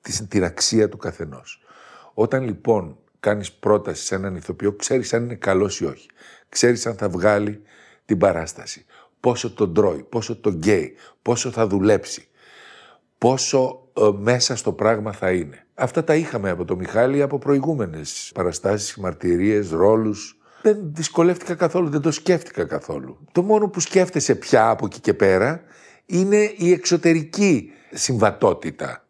Τις- 0.00 0.26
Την 0.28 0.44
αξία 0.44 0.88
του 0.88 0.96
καθενός. 0.96 1.62
Όταν 2.14 2.44
λοιπόν 2.44 2.98
κάνεις 3.20 3.52
πρόταση 3.52 4.04
σε 4.04 4.14
έναν 4.14 4.36
ηθοποιό, 4.36 4.72
ξέρεις 4.72 5.12
αν 5.14 5.24
είναι 5.24 5.34
καλός 5.34 5.80
ή 5.80 5.84
όχι. 5.84 6.08
Ξέρεις 6.48 6.86
αν 6.86 6.94
θα 6.94 7.08
βγάλει 7.08 7.62
την 8.04 8.18
παράσταση. 8.18 8.84
Πόσο 9.20 9.50
τον 9.54 9.74
τρώει, 9.74 10.02
πόσο 10.08 10.36
τον 10.36 10.54
γκέι, 10.54 10.94
πόσο 11.22 11.50
θα 11.50 11.66
δουλέψει 11.66 12.28
πόσο 13.18 13.88
ε, 13.96 14.10
μέσα 14.18 14.56
στο 14.56 14.72
πράγμα 14.72 15.12
θα 15.12 15.32
είναι. 15.32 15.65
Αυτά 15.78 16.04
τα 16.04 16.14
είχαμε 16.14 16.50
από 16.50 16.64
το 16.64 16.76
Μιχάλη 16.76 17.22
από 17.22 17.38
προηγούμενες 17.38 18.30
παραστάσεις, 18.34 18.96
μαρτυρίες, 18.96 19.70
ρόλους. 19.70 20.38
Δεν 20.62 20.78
δυσκολεύτηκα 20.82 21.54
καθόλου, 21.54 21.88
δεν 21.88 22.00
το 22.00 22.10
σκέφτηκα 22.10 22.64
καθόλου. 22.64 23.18
Το 23.32 23.42
μόνο 23.42 23.68
που 23.68 23.80
σκέφτεσαι 23.80 24.34
πια 24.34 24.68
από 24.70 24.86
εκεί 24.86 25.00
και 25.00 25.14
πέρα 25.14 25.60
είναι 26.06 26.36
η 26.56 26.72
εξωτερική 26.72 27.70
συμβατότητα. 27.92 29.04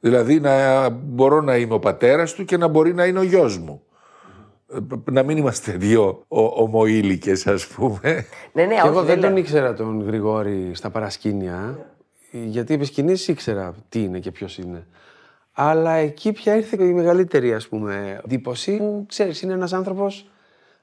Δηλαδή 0.00 0.40
να 0.40 0.88
μπορώ 0.88 1.40
να 1.40 1.56
είμαι 1.56 1.74
ο 1.74 1.78
πατέρας 1.78 2.32
του 2.32 2.44
και 2.44 2.56
να 2.56 2.68
μπορεί 2.68 2.94
να 2.94 3.04
είναι 3.04 3.18
ο 3.18 3.22
γιος 3.22 3.58
μου. 3.58 3.82
Ε, 4.72 4.78
Να 5.10 5.22
μην 5.22 5.36
είμαστε 5.36 5.72
δύο 5.72 6.24
ο- 6.28 6.62
ομοήλικες 6.62 7.46
ας 7.46 7.66
πούμε. 7.66 7.98
Ναι, 8.52 8.64
ναι, 8.64 8.74
Και 8.74 8.80
όχι, 8.80 8.88
εγώ 8.88 9.02
δεν 9.02 9.18
λέω. 9.18 9.28
τον 9.28 9.38
ήξερα 9.38 9.74
τον 9.74 10.02
Γρηγόρη 10.06 10.70
στα 10.74 10.90
παρασκήνια, 10.90 11.86
γιατί 12.30 12.74
επί 12.74 12.84
σκηνής 12.84 13.28
ήξερα 13.28 13.74
τι 13.88 14.02
είναι 14.02 14.18
και 14.18 14.30
ποιος 14.30 14.58
είναι. 14.58 14.86
Αλλά 15.58 15.92
εκεί 15.92 16.32
πια 16.32 16.56
ήρθε 16.56 16.84
η 16.84 16.92
μεγαλύτερη, 16.92 17.54
ας 17.54 17.68
πούμε, 17.68 18.20
εντύπωση 18.24 18.76
που, 18.76 19.04
ξέρεις, 19.08 19.42
είναι 19.42 19.52
ένας 19.52 19.72
άνθρωπος 19.72 20.30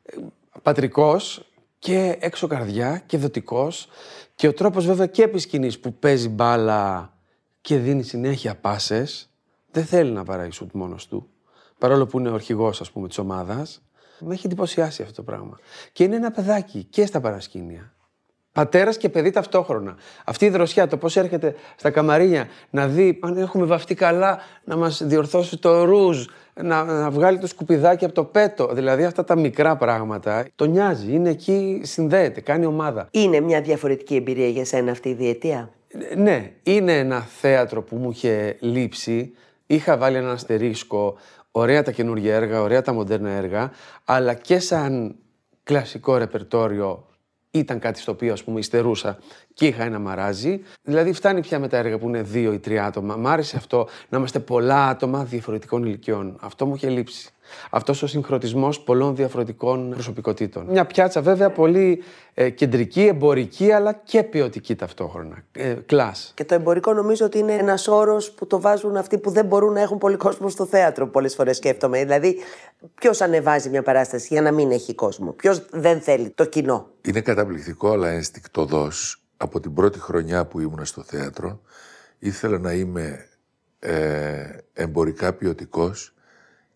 ε, 0.03 0.17
πατρικός 0.61 1.45
και 1.79 2.17
έξω 2.19 2.47
καρδιά 2.47 3.03
και 3.05 3.17
δοτικός 3.17 3.87
και 4.35 4.47
ο 4.47 4.53
τρόπος 4.53 4.85
βέβαια 4.85 5.05
και 5.05 5.23
επί 5.23 5.39
σκηνής 5.39 5.79
που 5.79 5.93
παίζει 5.93 6.29
μπάλα 6.29 7.13
και 7.61 7.77
δίνει 7.77 8.03
συνέχεια 8.03 8.55
πάσες, 8.55 9.29
δεν 9.71 9.85
θέλει 9.85 10.11
να 10.11 10.23
παράει 10.23 10.51
σουτ 10.51 10.73
μόνος 10.73 11.07
του, 11.07 11.29
παρόλο 11.77 12.05
που 12.05 12.19
είναι 12.19 12.29
ο 12.29 12.33
αρχηγός, 12.33 12.81
ας 12.81 12.91
πούμε, 12.91 13.07
της 13.07 13.17
ομάδας. 13.17 13.81
Με 14.19 14.33
έχει 14.33 14.45
εντυπωσιάσει 14.45 15.01
αυτό 15.01 15.13
το 15.13 15.23
πράγμα. 15.23 15.59
Και 15.91 16.03
είναι 16.03 16.15
ένα 16.15 16.31
παιδάκι 16.31 16.83
και 16.83 17.05
στα 17.05 17.21
παρασκήνια. 17.21 17.92
Πατέρας 18.53 18.97
και 18.97 19.09
παιδί 19.09 19.31
ταυτόχρονα. 19.31 19.95
Αυτή 20.25 20.45
η 20.45 20.49
δροσιά, 20.49 20.87
το 20.87 20.97
πώς 20.97 21.17
έρχεται 21.17 21.55
στα 21.75 21.89
καμαρίνια 21.89 22.47
να 22.69 22.87
δει 22.87 23.19
αν 23.21 23.37
έχουμε 23.37 23.65
βαφτεί 23.65 23.95
καλά, 23.95 24.39
να 24.63 24.75
μας 24.75 25.03
διορθώσει 25.03 25.57
το 25.57 25.83
ρούζ, 25.83 26.25
να, 26.53 26.83
να 26.83 27.09
βγάλει 27.09 27.37
το 27.37 27.47
σκουπιδάκι 27.47 28.05
από 28.05 28.13
το 28.13 28.23
πέτο. 28.23 28.67
Δηλαδή 28.73 29.03
αυτά 29.03 29.23
τα 29.23 29.35
μικρά 29.35 29.75
πράγματα. 29.75 30.45
Το 30.55 30.65
νοιάζει, 30.65 31.13
είναι 31.13 31.29
εκεί, 31.29 31.81
συνδέεται, 31.83 32.41
κάνει 32.41 32.65
ομάδα. 32.65 33.07
Είναι 33.11 33.39
μια 33.39 33.61
διαφορετική 33.61 34.15
εμπειρία 34.15 34.47
για 34.47 34.65
σένα 34.65 34.91
αυτή 34.91 35.09
η 35.09 35.13
διετία; 35.13 35.69
Ε, 35.87 36.15
Ναι, 36.15 36.51
είναι 36.63 36.97
ένα 36.97 37.19
θέατρο 37.19 37.81
που 37.81 37.95
μου 37.95 38.09
είχε 38.09 38.57
λείψει. 38.59 39.33
Είχα 39.65 39.97
βάλει 39.97 40.17
ένα 40.17 40.31
αστερίσκο, 40.31 41.17
ωραία 41.51 41.83
τα 41.83 41.91
καινούργια 41.91 42.35
έργα, 42.35 42.61
ωραία 42.61 42.81
τα 42.81 42.93
μοντέρνα 42.93 43.29
έργα, 43.29 43.71
αλλά 44.05 44.33
και 44.33 44.59
σαν 44.59 45.15
κλασικό 45.63 46.17
ρεπερτόριο 46.17 47.05
ήταν 47.55 47.79
κάτι 47.79 47.99
στο 47.99 48.11
οποίο 48.11 48.33
ας 48.33 48.43
πούμε 48.43 48.59
υστερούσα 48.59 49.17
και 49.53 49.67
είχα 49.67 49.83
ένα 49.83 49.99
μαράζι. 49.99 50.61
Δηλαδή 50.83 51.13
φτάνει 51.13 51.41
πια 51.41 51.59
με 51.59 51.67
τα 51.67 51.77
έργα 51.77 51.97
που 51.97 52.07
είναι 52.07 52.21
δύο 52.21 52.53
ή 52.53 52.59
τρία 52.59 52.85
άτομα. 52.85 53.15
Μ' 53.15 53.27
άρεσε 53.27 53.57
αυτό 53.57 53.87
να 54.09 54.17
είμαστε 54.17 54.39
πολλά 54.39 54.87
άτομα 54.87 55.23
διαφορετικών 55.23 55.83
ηλικιών. 55.83 56.37
Αυτό 56.41 56.65
μου 56.65 56.75
είχε 56.75 56.89
λείψει. 56.89 57.29
Αυτός 57.69 58.03
ο 58.03 58.07
συγχρονισμός 58.07 58.79
πολλών 58.79 59.15
διαφορετικών 59.15 59.89
προσωπικότητων. 59.89 60.65
Μια 60.69 60.85
πιάτσα 60.85 61.21
βέβαια 61.21 61.49
πολύ 61.49 62.03
ε, 62.33 62.49
κεντρική, 62.49 63.01
εμπορική 63.01 63.71
αλλά 63.71 63.93
και 63.93 64.23
ποιοτική 64.23 64.75
ταυτόχρονα. 64.75 65.43
Ε, 65.51 65.75
κλάς. 65.85 66.31
Και 66.35 66.45
το 66.45 66.53
εμπορικό 66.53 66.93
νομίζω 66.93 67.25
ότι 67.25 67.37
είναι 67.37 67.53
ένας 67.53 67.87
όρος 67.87 68.31
που 68.31 68.47
το 68.47 68.61
βάζουν 68.61 68.97
αυτοί 68.97 69.17
που 69.17 69.29
δεν 69.29 69.45
μπορούν 69.45 69.73
να 69.73 69.81
έχουν 69.81 69.97
πολύ 69.97 70.17
κόσμο 70.17 70.49
στο 70.49 70.65
θέατρο. 70.65 71.07
Πολλές 71.07 71.35
φορές 71.35 71.57
σκέφτομαι. 71.57 72.03
Δηλαδή, 72.03 72.37
ποιος 72.95 73.21
ανεβάζει 73.21 73.69
μια 73.69 73.83
παράσταση 73.83 74.27
για 74.31 74.41
να 74.41 74.51
μην 74.51 74.71
έχει 74.71 74.93
κόσμο; 74.95 75.31
Ποιος 75.31 75.65
δεν 75.71 76.01
θέλει 76.01 76.29
το 76.29 76.45
κοινό; 76.45 76.87
Είναι 77.01 77.21
καταπληκτικό, 77.21 77.91
αλλά 77.91 78.09
ενστικτοδός. 78.09 79.17
Από 79.37 79.59
την 79.59 79.73
πρώτη 79.73 79.99
χρονιά 79.99 80.45
που 80.45 80.59
ήμουν 80.59 80.85
στο 80.85 81.03
θέατρο, 81.03 81.61
ήθελα 82.19 82.59
να 82.59 82.73
είμαι 82.73 83.27
ε, 83.79 84.43
εμπορικά 84.73 85.33
ποιοτικός 85.33 86.13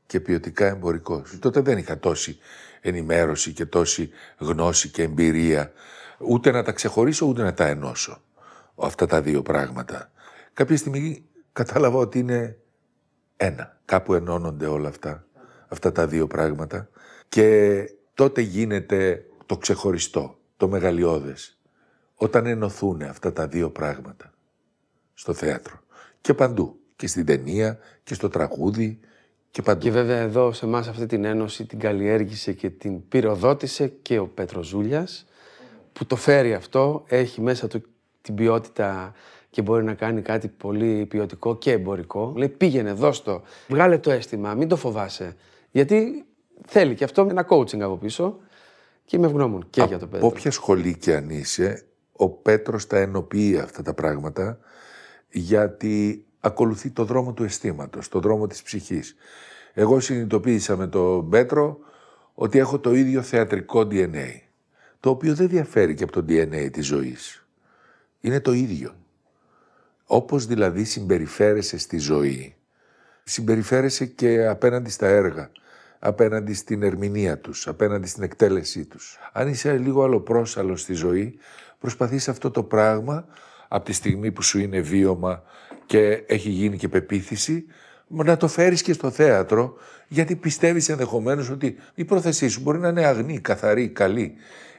και 0.08 0.20
ποιοτικά 0.20 0.65
εμπορικός. 0.65 1.39
Τότε 1.39 1.60
δεν 1.60 1.78
είχα 1.78 2.00
τόση 2.00 2.38
ενημέρωση 2.82 3.54
και 3.54 3.65
τόση 3.65 4.10
γνώση 4.38 4.89
και 4.89 5.04
εμπειρία, 5.04 5.72
ούτε 6.20 6.52
να 6.52 6.63
τα 6.63 6.72
ξεχωρίσω, 6.72 7.26
ούτε 7.26 7.43
να 7.43 7.54
τα 7.54 7.67
ενώσω 7.67 8.22
αυτά 8.76 9.06
τα 9.06 9.22
δύο 9.22 9.41
πράγματα. 9.41 10.12
Κάποια 10.54 10.78
στιγμή 10.78 11.26
κατάλαβα 11.54 11.98
ότι 11.98 12.20
είναι 12.20 12.58
ένα. 13.38 13.80
Κάπου 13.86 14.13
ενώνονται 14.13 14.65
όλα 14.65 14.89
αυτά, 14.89 15.26
αυτά 15.67 15.91
τα 15.91 16.08
δύο 16.08 16.28
πράγματα 16.28 16.89
και 17.30 17.78
τότε 18.13 18.41
γίνεται 18.41 19.26
το 19.46 19.58
ξεχωριστό, 19.58 20.39
το 20.58 20.67
μεγαλειώδες. 20.67 21.58
Όταν 22.15 22.46
ενωθούν 22.46 23.02
αυτά 23.02 23.34
τα 23.34 23.48
δύο 23.48 23.70
πράγματα 23.70 24.34
στο 25.13 25.34
θέατρο 25.34 25.80
και 26.22 26.34
παντού, 26.34 26.80
και 26.96 27.08
στην 27.08 27.26
ταινία 27.26 27.80
και 28.04 28.13
στο 28.13 28.30
τραγούδι 28.30 29.00
και 29.52 29.62
παντού. 29.62 29.80
Και 29.80 29.92
βέβαια 29.92 30.18
εδώ 30.18 30.52
σε 30.52 30.66
εμάς 30.66 30.88
αυτή 30.88 31.06
την 31.06 31.26
ένωση 31.26 31.66
την 31.66 31.80
καλλιέργησε 31.80 32.54
και 32.54 32.70
την 32.70 33.08
πυροδότησε 33.08 33.88
και 33.88 34.20
ο 34.20 34.28
Πέτρος 34.28 34.68
Ζούλιας 34.68 35.26
που 35.94 36.06
το 36.06 36.16
φέρει 36.16 36.54
αυτό, 36.54 37.04
έχει 37.08 37.42
μέσα 37.42 37.68
του 37.68 37.84
την 38.22 38.36
ποιότητα 38.36 39.14
και 39.50 39.62
μπορεί 39.62 39.84
να 39.84 39.94
κάνει 39.94 40.22
κάτι 40.22 40.48
πολύ 40.48 41.06
ποιοτικό 41.06 41.58
και 41.58 41.72
εμπορικό. 41.72 42.34
Λέει 42.36 42.50
πήγαινε, 42.50 42.92
δώσ' 42.94 43.22
το, 43.24 43.42
βγάλε 43.68 43.98
το 43.98 44.12
αίσθημα, 44.12 44.54
μην 44.54 44.68
το 44.68 44.76
φοβάσαι. 44.76 45.36
Γιατί 45.72 46.26
θέλει 46.68 46.96
και 46.96 47.04
αυτό 47.04 47.28
ένα 47.30 47.48
coaching 47.50 47.80
από 47.80 47.98
πίσω 47.98 48.38
και 49.06 49.16
είμαι 49.16 49.26
ευγνώμων 49.26 49.68
και 49.70 49.84
για 49.84 50.00
το 50.00 50.08
Πέτρο. 50.08 50.28
Από 50.28 50.36
όποια 50.36 50.52
σχολή 50.52 50.98
και 50.98 51.16
αν 51.16 51.30
είσαι, 51.30 51.86
ο 52.12 52.30
Πέτρος 52.30 52.88
τα 52.88 52.98
ενοποιεί 52.98 53.58
αυτά 53.58 53.82
τα 53.82 53.94
πράγματα 53.94 54.60
γιατί 55.30 56.26
ακολουθεί 56.39 56.89
το 56.89 57.06
δρόμο 57.06 57.34
του 57.34 57.43
αισθήματος, 57.43 58.10
το 58.10 58.19
δρόμο 58.19 58.47
της 58.47 58.62
ψυχής. 58.62 59.15
Εγώ 59.73 60.00
συνειδητοποίησα 60.00 60.78
με 60.78 60.88
τον 60.88 61.30
Πέτρο 61.30 61.80
ότι 62.34 62.60
έχω 62.60 62.80
το 62.80 62.93
ίδιο 62.93 63.21
θεατρικό 63.21 63.88
DNA, 63.91 64.41
το 65.00 65.10
οποίο 65.10 65.36
δεν 65.36 65.47
διαφέρει 65.47 65.93
και 65.93 66.04
από 66.04 66.12
το 66.12 66.26
DNA 66.28 66.69
της 66.71 66.86
ζωής. 66.86 67.47
Είναι 68.19 68.39
το 68.39 68.52
ίδιο. 68.52 68.95
Όπως 70.06 70.45
δηλαδή 70.45 70.84
συμπεριφέρεσαι 70.84 71.78
στη 71.78 71.97
ζωή, 71.97 72.56
συμπεριφέρεσαι 73.23 74.06
και 74.06 74.47
απέναντι 74.47 74.89
στα 74.89 75.08
έργα, 75.08 75.52
απέναντι 76.00 76.54
στην 76.54 76.84
ερμηνεία 76.84 77.38
τους, 77.38 77.67
απέναντι 77.67 78.08
στην 78.08 78.23
εκτέλεσή 78.23 78.86
τους. 78.86 79.17
Αν 79.34 79.47
είσαι 79.47 79.78
λίγο 79.78 80.04
αλλοπρόσαλος 80.04 80.82
στη 80.82 80.93
ζωή, 80.93 81.38
προσπαθείς 81.80 82.28
αυτό 82.28 82.52
το 82.52 82.63
πράγμα 82.63 83.26
από 83.67 83.86
τη 83.86 83.93
στιγμή 83.93 84.32
που 84.32 84.41
σου 84.41 84.60
είναι 84.60 84.80
βίωμα 84.80 85.43
και 85.86 86.23
έχει 86.27 86.49
γίνει 86.49 86.77
και 86.77 86.88
πεποίθηση, 86.88 87.65
να 88.08 88.38
το 88.38 88.47
φέρεις 88.47 88.82
και 88.82 88.93
στο 88.93 89.10
θέατρο, 89.10 89.75
γιατί 90.08 90.36
πιστεύεις 90.36 90.89
ενδεχομένως 90.89 91.49
ότι 91.49 91.75
η 91.95 92.06
πρόθεσή 92.06 92.47
σου 92.47 92.62
μπορεί 92.62 92.80
να 92.80 92.88
είναι 92.88 93.06
αγνή, 93.06 93.39
καθαρή, 93.39 93.89
καλή. 93.89 94.34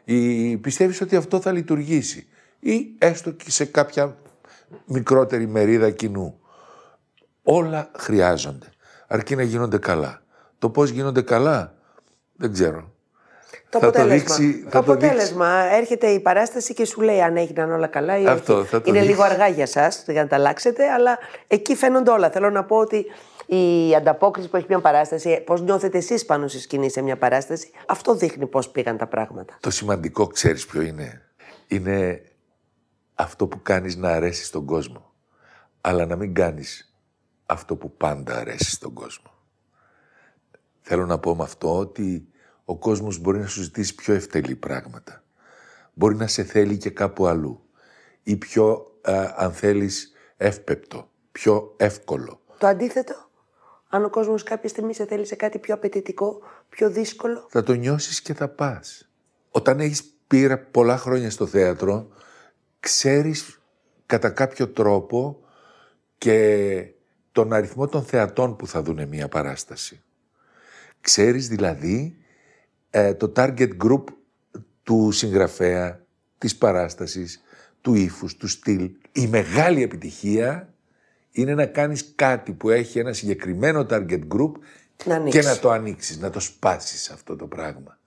Ή 0.05 0.57
πιστεύεις 0.57 1.01
ότι 1.01 1.16
αυτό 1.16 1.40
θα 1.40 1.53
λειτουργήσει. 1.53 2.27
Ή 2.61 2.94
έστω 2.98 3.31
και 3.31 3.51
σε 3.51 3.64
κάποια 3.64 4.16
μικρότερη 4.87 5.46
μερίδα 5.46 5.90
κοινού. 5.90 6.40
Όλα 7.42 7.90
χρειάζονται, 7.96 8.66
αρκεί 9.07 9.37
να 9.37 9.42
γίνονται 9.42 9.79
καλά. 9.79 10.22
Το 10.59 10.70
πώς 10.70 10.90
γίνονται 10.90 11.22
καλά, 11.22 11.74
δεν 12.37 12.53
ξέρω. 12.53 12.92
Το 13.71 13.79
Θα 13.79 13.91
το 13.91 13.99
αποτέλεσμα. 14.01 14.37
δείξει- 14.37 14.63
το 14.65 14.71
θα 14.71 14.85
το 14.85 14.93
αποτέλεσμα. 14.93 15.49
Έρχεται 15.75 16.07
η 16.07 16.21
παράσταση 16.21 16.75
και 16.75 16.85
σου 16.85 17.01
λέει 17.01 17.23
αν 17.23 17.37
έγιναν 17.37 17.73
όλα 17.73 17.87
καλά 17.87 18.19
ή 18.19 18.27
Αυτό, 18.27 18.55
όχι. 18.59 18.67
θα 18.69 18.81
το 18.81 18.85
Είναι 18.91 18.99
δείξει. 18.99 19.13
λίγο 19.15 19.25
αργά 19.25 19.47
για 19.49 19.63
εσά 19.63 19.93
για 20.07 20.23
να 20.23 20.29
τα 20.29 20.37
αλλάξετε, 20.37 20.91
αλλά 20.91 21.19
εκεί 21.47 21.75
φαίνονται 21.75 22.11
όλα. 22.11 22.31
Θέλω 22.31 22.51
να 22.51 22.65
πω 22.65 22.77
ότι 22.77 23.07
η 23.47 23.95
ανταπόκριση 23.95 24.49
που 24.49 24.57
έχει 24.57 24.67
μια 24.69 24.81
παράσταση, 24.81 25.43
πώς 25.47 25.61
νιώθετε 25.63 25.99
εσείς 25.99 26.25
πάνω 26.25 26.49
στη 26.49 26.61
σκηνή 26.61 26.91
σε 26.91 27.03
μια 27.03 27.17
παράσταση, 27.17 27.71
αυτό 27.87 28.15
δείχνει 28.15 28.47
πώς 28.47 28.69
πήγαν 28.71 28.97
τα 28.97 29.07
πράγματα. 29.07 29.57
Το 29.61 29.71
σημαντικό 29.71 30.27
ξέρεις 30.27 30.67
ποιο 30.67 30.83
είναι; 30.83 31.23
Είναι 31.67 32.23
αυτό 33.15 33.47
που 33.47 33.63
κάνεις 33.63 33.97
να 33.97 34.09
αρέσει 34.11 34.45
στον 34.45 34.65
κόσμο. 34.65 35.13
Αλλά 35.81 36.07
να 36.07 36.17
μην 36.17 36.35
κάνεις 36.35 36.95
αυτό 37.47 37.77
που 37.77 37.97
πάντα 37.97 38.37
αρέσει 38.39 38.71
στον 38.71 38.93
κόσμο. 38.93 39.31
Θέλω 40.81 41.07
να 41.07 41.19
πω 41.19 41.35
με 41.37 41.43
αυτό 41.43 41.79
ότι 41.79 42.28
ο 42.71 42.77
κόσμος 42.77 43.19
μπορεί 43.19 43.39
να 43.39 43.47
σου 43.47 43.63
ζητήσει 43.63 43.95
πιο 43.95 44.15
ευτελή 44.15 44.57
πράγματα. 44.57 45.23
Μπορεί 45.95 46.17
να 46.17 46.27
σε 46.27 46.43
θέλει 46.45 46.77
και 46.77 46.91
κάπου 46.91 47.27
αλλού. 47.27 47.61
Ή 48.23 48.37
πιο, 48.37 48.97
α, 49.03 49.35
αν 49.37 49.53
θέλεις, 49.53 50.13
εύπεπτο. 50.37 51.11
Πιο 51.33 51.75
εύκολο. 51.77 52.41
Το 52.59 52.67
αντίθετο, 52.67 53.31
αν 53.89 54.05
ο 54.05 54.11
κόσμος 54.11 54.43
κάποια 54.43 54.69
στιγμή 54.69 54.95
σε 54.95 55.07
θέλει 55.07 55.27
σε 55.27 55.35
κάτι 55.35 55.59
πιο 55.59 55.75
απαιτητικό, 55.75 56.41
πιο 56.69 56.91
δύσκολο. 56.91 57.47
θα 57.49 57.63
το 57.63 57.73
νιώσεις 57.73 58.23
και 58.23 58.35
θα 58.35 58.49
πας. 58.49 59.11
Όταν 59.51 59.81
έχεις 59.81 60.05
πει 60.27 60.57
πολλά 60.71 60.97
χρόνια 60.97 61.31
στο 61.31 61.47
θέατρο, 61.47 62.09
ξέρεις 62.81 63.61
κατά 64.07 64.31
κάποιο 64.31 64.69
τρόπο 64.69 65.41
και 66.19 66.91
τον 67.33 67.53
αριθμό 67.53 67.87
των 67.89 68.03
θεατών 68.03 68.57
που 68.57 68.67
θα 68.67 68.83
δούνε 68.83 69.07
μία 69.07 69.29
παράσταση. 69.29 70.03
Ξέρεις 71.01 71.49
δηλαδή 71.49 72.18
ε, 72.90 73.14
το 73.14 73.33
target 73.37 73.70
group 73.85 74.05
του 74.83 75.11
συγγραφέα, 75.12 76.05
της 76.38 76.57
παράστασης, 76.57 77.40
του 77.81 77.94
ύφους, 77.94 78.37
του 78.37 78.48
στυλ. 78.48 78.90
Η 79.12 79.27
μεγάλη 79.27 79.83
επιτυχία 79.83 80.74
είναι 81.31 81.55
να 81.55 81.66
κάνεις 81.66 82.12
κάτι 82.14 82.53
που 82.53 82.70
έχει 82.70 82.98
ένα 82.98 83.12
συγκεκριμένο 83.12 83.87
target 83.90 84.20
group 84.35 84.53
Να 85.05 85.14
ανοίξεις. 85.14 85.40
και 85.42 85.48
να 85.48 85.59
το 85.59 85.70
ανοίξεις, 85.70 86.18
να 86.18 86.31
το 86.31 86.40
σπάσεις 86.40 87.11
αυτό 87.11 87.37
το 87.37 87.46
πράγμα 87.46 87.98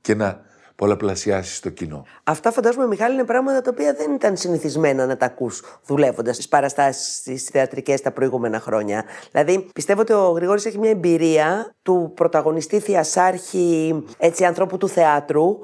και 0.00 0.14
να 0.14 0.44
πολλαπλασιάσεις 0.78 1.60
το 1.60 1.68
κοινό. 1.70 2.04
Αυτά 2.24 2.52
φαντάζομαι, 2.52 2.86
Μιχάλη, 2.86 3.14
είναι 3.14 3.24
πράγματα 3.24 3.60
τα 3.60 3.70
οποία 3.72 3.94
δεν 3.94 4.14
ήταν 4.14 4.36
συνηθισμένα 4.36 5.06
να 5.06 5.16
τα 5.16 5.26
ακούς 5.26 5.62
δουλεύοντας 5.86 6.34
στις 6.34 6.48
παραστάσεις 6.48 7.16
στις 7.16 7.42
θεατρικές 7.42 8.00
τα 8.00 8.12
προηγούμενα 8.12 8.60
χρόνια. 8.60 9.04
Δηλαδή, 9.32 9.68
πιστεύω 9.72 10.00
ότι 10.00 10.12
ο 10.12 10.30
Γρηγόρης 10.30 10.66
έχει 10.66 10.78
μια 10.78 10.90
εμπειρία 10.90 11.74
του 11.82 12.12
πρωταγωνιστή 12.14 12.80
θειασάρχη 12.80 14.04
έτσι, 14.18 14.44
ανθρώπου 14.44 14.76
του 14.76 14.88
θεάτρου, 14.88 15.58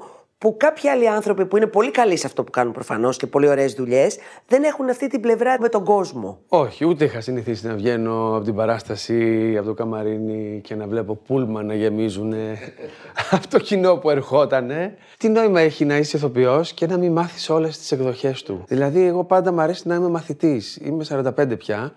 που 0.45 0.55
κάποιοι 0.57 0.89
άλλοι 0.89 1.09
άνθρωποι 1.09 1.45
που 1.45 1.57
είναι 1.57 1.67
πολύ 1.67 1.91
καλοί 1.91 2.17
σε 2.17 2.27
αυτό 2.27 2.43
που 2.43 2.51
κάνουν 2.51 2.73
προφανώς 2.73 3.17
και 3.17 3.27
πολύ 3.27 3.47
ωραίες 3.47 3.73
δουλειές, 3.73 4.17
δεν 4.47 4.63
έχουν 4.63 4.89
αυτή 4.89 5.07
την 5.07 5.21
πλευρά 5.21 5.57
με 5.59 5.69
τον 5.69 5.83
κόσμο. 5.83 6.39
Όχι, 6.47 6.85
ούτε 6.85 7.05
είχα 7.05 7.21
συνηθίσει 7.21 7.67
να 7.67 7.73
βγαίνω 7.73 8.35
από 8.35 8.43
την 8.45 8.55
παράσταση, 8.55 9.55
από 9.57 9.67
το 9.67 9.73
καμαρίνι 9.73 10.61
και 10.63 10.75
να 10.75 10.87
βλέπω 10.87 11.15
πούλμα 11.15 11.63
να 11.63 11.73
γεμίζουν 11.73 12.33
από 13.31 13.47
το 13.47 13.59
κοινό 13.59 13.97
που 13.97 14.09
ερχότανε. 14.09 14.97
Τι 15.17 15.29
νόημα 15.29 15.59
έχει 15.59 15.85
να 15.85 15.97
είσαι 15.97 16.17
ηθοποιός 16.17 16.73
και 16.73 16.87
να 16.87 16.97
μην 16.97 17.11
μάθεις 17.11 17.49
όλες 17.49 17.77
τις 17.77 17.91
εκδοχές 17.91 18.43
του; 18.43 18.63
Δηλαδή, 18.67 19.05
εγώ 19.05 19.23
πάντα 19.23 19.51
μου 19.51 19.61
αρέσει 19.61 19.87
να 19.87 19.95
είμαι 19.95 20.09
μαθητής. 20.09 20.75
Είμαι 20.75 21.05
45 21.09 21.57
πια. 21.57 21.93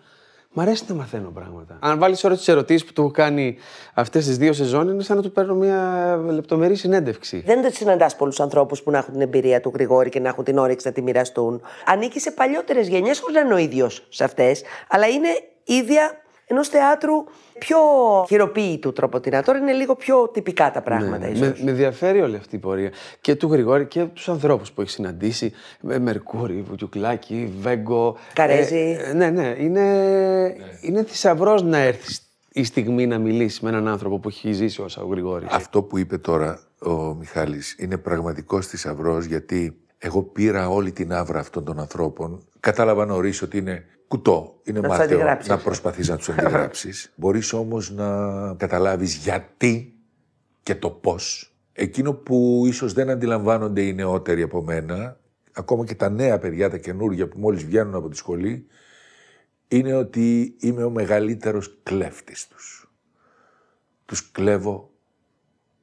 Μ' 0.52 0.61
αρέσει 0.61 0.84
να 0.88 0.94
μαθαίνω 0.94 1.30
πράγματα. 1.30 1.78
Αν 1.80 1.98
βάλεις 1.98 2.24
όλε 2.24 2.37
τις 2.37 2.48
ερωτήσεις 2.48 2.84
που 2.84 2.92
του 2.92 3.00
έχω 3.00 3.11
κάνει 3.11 3.56
αυτές 3.94 4.26
τις 4.26 4.38
δύο 4.38 4.52
σεζόν, 4.52 4.88
είναι 4.88 5.02
σαν 5.02 5.16
να 5.16 5.22
του 5.22 5.32
παίρνω 5.32 5.54
μια 5.54 6.16
λεπτομερή 6.30 6.74
συνέντευξη. 6.74 7.42
Δεν 7.46 7.72
συναντάς 7.72 8.16
πολλούς 8.16 8.40
ανθρώπους 8.40 8.82
που 8.82 8.90
να 8.90 8.98
έχουν 8.98 9.12
την 9.12 9.20
εμπειρία 9.20 9.61
του 9.61 9.70
Γρηγόρη 9.74 10.11
και 10.11 10.20
να 10.20 10.28
έχουν 10.28 10.44
την 10.44 10.58
όρεξη 10.58 10.87
να 10.87 10.92
τη 10.92 11.02
μοιραστούν. 11.02 11.62
Ανήκει 11.87 12.20
σε 12.20 12.30
παλιότερες 12.30 12.88
γενιές, 12.88 13.18
χωρί 13.18 13.34
να 13.34 13.40
είναι 13.40 13.54
ο 13.54 13.56
ίδιος 13.56 14.06
σε 14.08 14.24
αυτές, 14.24 14.62
αλλά 14.88 15.06
είναι 15.06 15.28
ίδια 15.64 16.22
ενός 16.48 16.68
θεάτρου 16.68 17.24
πιο 17.58 17.78
χειροποίητου 18.26 18.92
τρόπο 18.92 19.20
την 19.20 19.42
Τώρα 19.44 19.58
είναι 19.58 19.72
λίγο 19.72 19.94
πιο 19.94 20.28
τυπικά 20.28 20.70
τα 20.70 20.82
πράγματα, 20.82 21.18
ναι, 21.18 21.26
ίσως. 21.26 21.46
Με, 21.46 21.56
με 21.62 21.70
ενδιαφέρει 21.70 22.20
όλη 22.20 22.37
αυτή 22.37 22.56
η 22.56 22.58
πορεία. 22.58 22.90
Και 23.20 23.34
του 23.34 23.52
Γρηγόρη 23.52 23.87
και 23.87 24.04
τους 24.04 24.28
ανθρώπους 24.28 24.72
που 24.72 24.80
έχει 24.80 24.90
συναντήσει. 24.90 25.52
Με 25.80 25.98
Μερκούρι, 25.98 26.64
Βουτιουκλάκη, 26.68 27.52
Βέγκο. 27.61 28.16
Καρέζη. 28.32 28.96
Ε, 29.00 29.12
ναι, 29.12 29.30
ναι. 29.30 29.54
Είναι, 29.58 29.84
είναι 30.80 31.04
θησαυρός 31.04 31.62
να 31.62 31.78
έρθει 31.78 32.16
η 32.52 32.64
στιγμή 32.64 33.06
να 33.06 33.18
μιλήσει 33.18 33.64
με 33.64 33.70
έναν 33.70 33.88
άνθρωπο 33.88 34.18
που 34.18 34.28
έχει 34.28 34.52
ζήσει 34.52 34.82
όσο 34.82 35.02
ο 35.02 35.06
Γρηγόρης. 35.06 35.48
Αυτό 35.50 35.82
που 35.82 35.98
είπε 35.98 36.18
τώρα 36.18 36.61
ο 36.78 37.14
Μιχάλης 37.14 37.76
είναι 37.78 37.96
πραγματικός 37.96 38.66
θησαυρός 38.66 39.24
γιατί 39.24 39.76
εγώ 39.98 40.22
πήρα 40.22 40.68
όλη 40.68 40.92
την 40.92 41.12
άβρα 41.12 41.38
αυτών 41.38 41.64
των 41.64 41.78
ανθρώπων. 41.78 42.46
Κατάλαβα 42.61 43.04
νωρίς 43.04 43.42
ότι 43.42 43.58
είναι 43.58 43.84
κουτό, 44.09 44.61
είναι 44.64 44.81
Να 44.81 44.88
τους 44.88 44.99
μάταιο 44.99 45.16
αντιγράψεις. 45.16 45.49
να 45.49 45.59
προσπαθείς 45.59 46.09
να 46.09 46.16
τους 46.16 46.29
αντιγράψεις. 46.29 47.12
Μπορείς 47.16 47.53
όμως 47.53 47.90
να 47.90 48.09
καταλάβεις 48.55 49.14
γιατί 49.14 49.99
και 50.62 50.75
το 50.75 50.90
πώς. 50.90 51.53
Εκείνο 51.73 52.12
που 52.12 52.64
ίσως 52.66 52.92
δεν 52.92 53.11
αντιλαμβάνονται 53.11 53.83
οι 53.83 53.92
νεότεροι 53.92 54.42
από 54.42 54.62
μένα, 54.62 55.21
ακόμα 55.53 55.85
και 55.85 55.94
τα 55.94 56.09
νέα 56.09 56.38
παιδιά, 56.38 56.71
τα 56.71 56.77
καινούργια 56.77 57.29
που 57.29 57.38
μόλις 57.38 57.64
βγαίνουν 57.64 57.94
από 57.94 58.09
τη 58.09 58.16
σχολή, 58.16 58.66
είναι 59.68 59.94
ότι 59.94 60.57
είμαι 60.61 60.85
ο 60.85 60.90
μεγαλύτερος 60.90 61.79
κλέφτης 61.83 62.49
τους. 62.49 62.92
Τους 64.05 64.31
κλέβω 64.31 64.90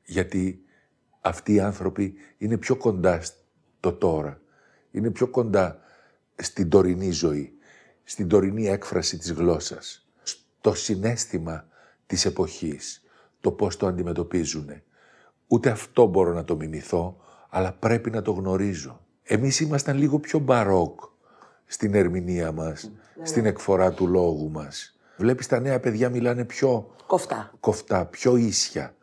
γιατί 0.04 0.64
αυτοί 1.22 1.54
οι 1.54 1.60
άνθρωποι 1.60 2.14
είναι 2.38 2.58
πιο 2.58 2.76
κοντά 2.76 3.22
στο 3.22 3.94
τώρα. 3.94 4.42
Είναι 4.92 5.12
πιο 5.12 5.28
κοντά 5.28 5.80
στην 6.36 6.70
τωρινή 6.70 7.12
ζωή, 7.12 7.55
στην 8.08 8.28
τωρινή 8.28 8.68
έκφραση 8.68 9.18
της 9.18 9.32
γλώσσας, 9.32 10.08
στο 10.24 10.74
συνέστημα 10.74 11.68
της 12.08 12.26
εποχής, 12.26 13.04
το 13.42 13.52
πώς 13.52 13.78
το 13.78 13.88
αντιμετωπίζουν. 13.88 14.70
Ούτε 15.48 15.70
αυτό 15.70 16.06
μπορώ 16.06 16.34
να 16.34 16.44
το 16.44 16.56
μιμηθώ, 16.56 17.18
αλλά 17.50 17.72
πρέπει 17.74 18.10
να 18.10 18.22
το 18.22 18.32
γνωρίζω. 18.32 19.00
Εμείς 19.24 19.60
ήμασταν 19.60 19.98
λίγο 19.98 20.20
πιο 20.20 20.40
μπαρόκ 20.40 21.00
στην 21.66 21.96
ερμηνεία 21.96 22.52
μας, 22.52 22.92
στην 23.24 23.46
εκφορά 23.46 23.94
του 23.94 24.08
λόγου 24.08 24.50
μας. 24.52 24.98
Βλέπεις 25.18 25.48
τα 25.48 25.60
νέα 25.60 25.80
παιδιά 25.80 26.10
μιλάνε 26.10 26.46
πιο 26.46 26.96
Κοφτά. 27.08 27.54
κοφτά, 27.60 28.06
πιο 28.06 28.36
ίσια. 28.36 28.96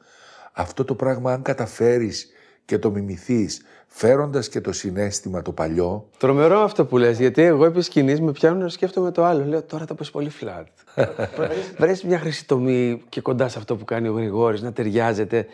Αυτό 0.52 0.84
το 0.84 0.94
πράγμα 0.94 1.32
αν 1.32 1.42
καταφέρεις 1.42 2.28
και 2.64 2.78
το 2.78 2.90
μιμηθείς, 2.90 3.62
φέροντας 3.86 4.48
και 4.48 4.60
το 4.60 4.72
συνέστημα 4.72 5.42
το 5.42 5.52
παλιό, 5.52 6.08
Τρομερό 6.18 6.58
αυτό 6.58 6.86
που 6.86 6.98
λες, 6.98 7.18
γιατί 7.18 7.42
εγώ 7.42 7.64
επί 7.64 7.82
σκηνής 7.82 8.20
με 8.20 8.32
πιάνουν 8.32 8.62
να 8.62 8.68
σκέφτομαι 8.68 9.10
το 9.10 9.24
άλλο. 9.24 9.44
Λέω 9.44 9.62
τώρα 9.62 9.84
το 9.84 9.94
πες 9.94 10.10
πολύ 10.10 10.28
φλατ. 10.28 10.66
Βρες 11.78 12.02
μια 12.02 12.18
χρυσή 12.18 12.46
τομή 12.46 13.02
και 13.08 13.20
κοντά 13.20 13.48
σε 13.48 13.58
αυτό 13.58 13.76
που 13.76 13.84
κάνει 13.84 14.08
ο 14.08 14.12
Γρηγόρης, 14.12 14.62
να 14.62 14.72
ταιριάζεται. 14.72 15.46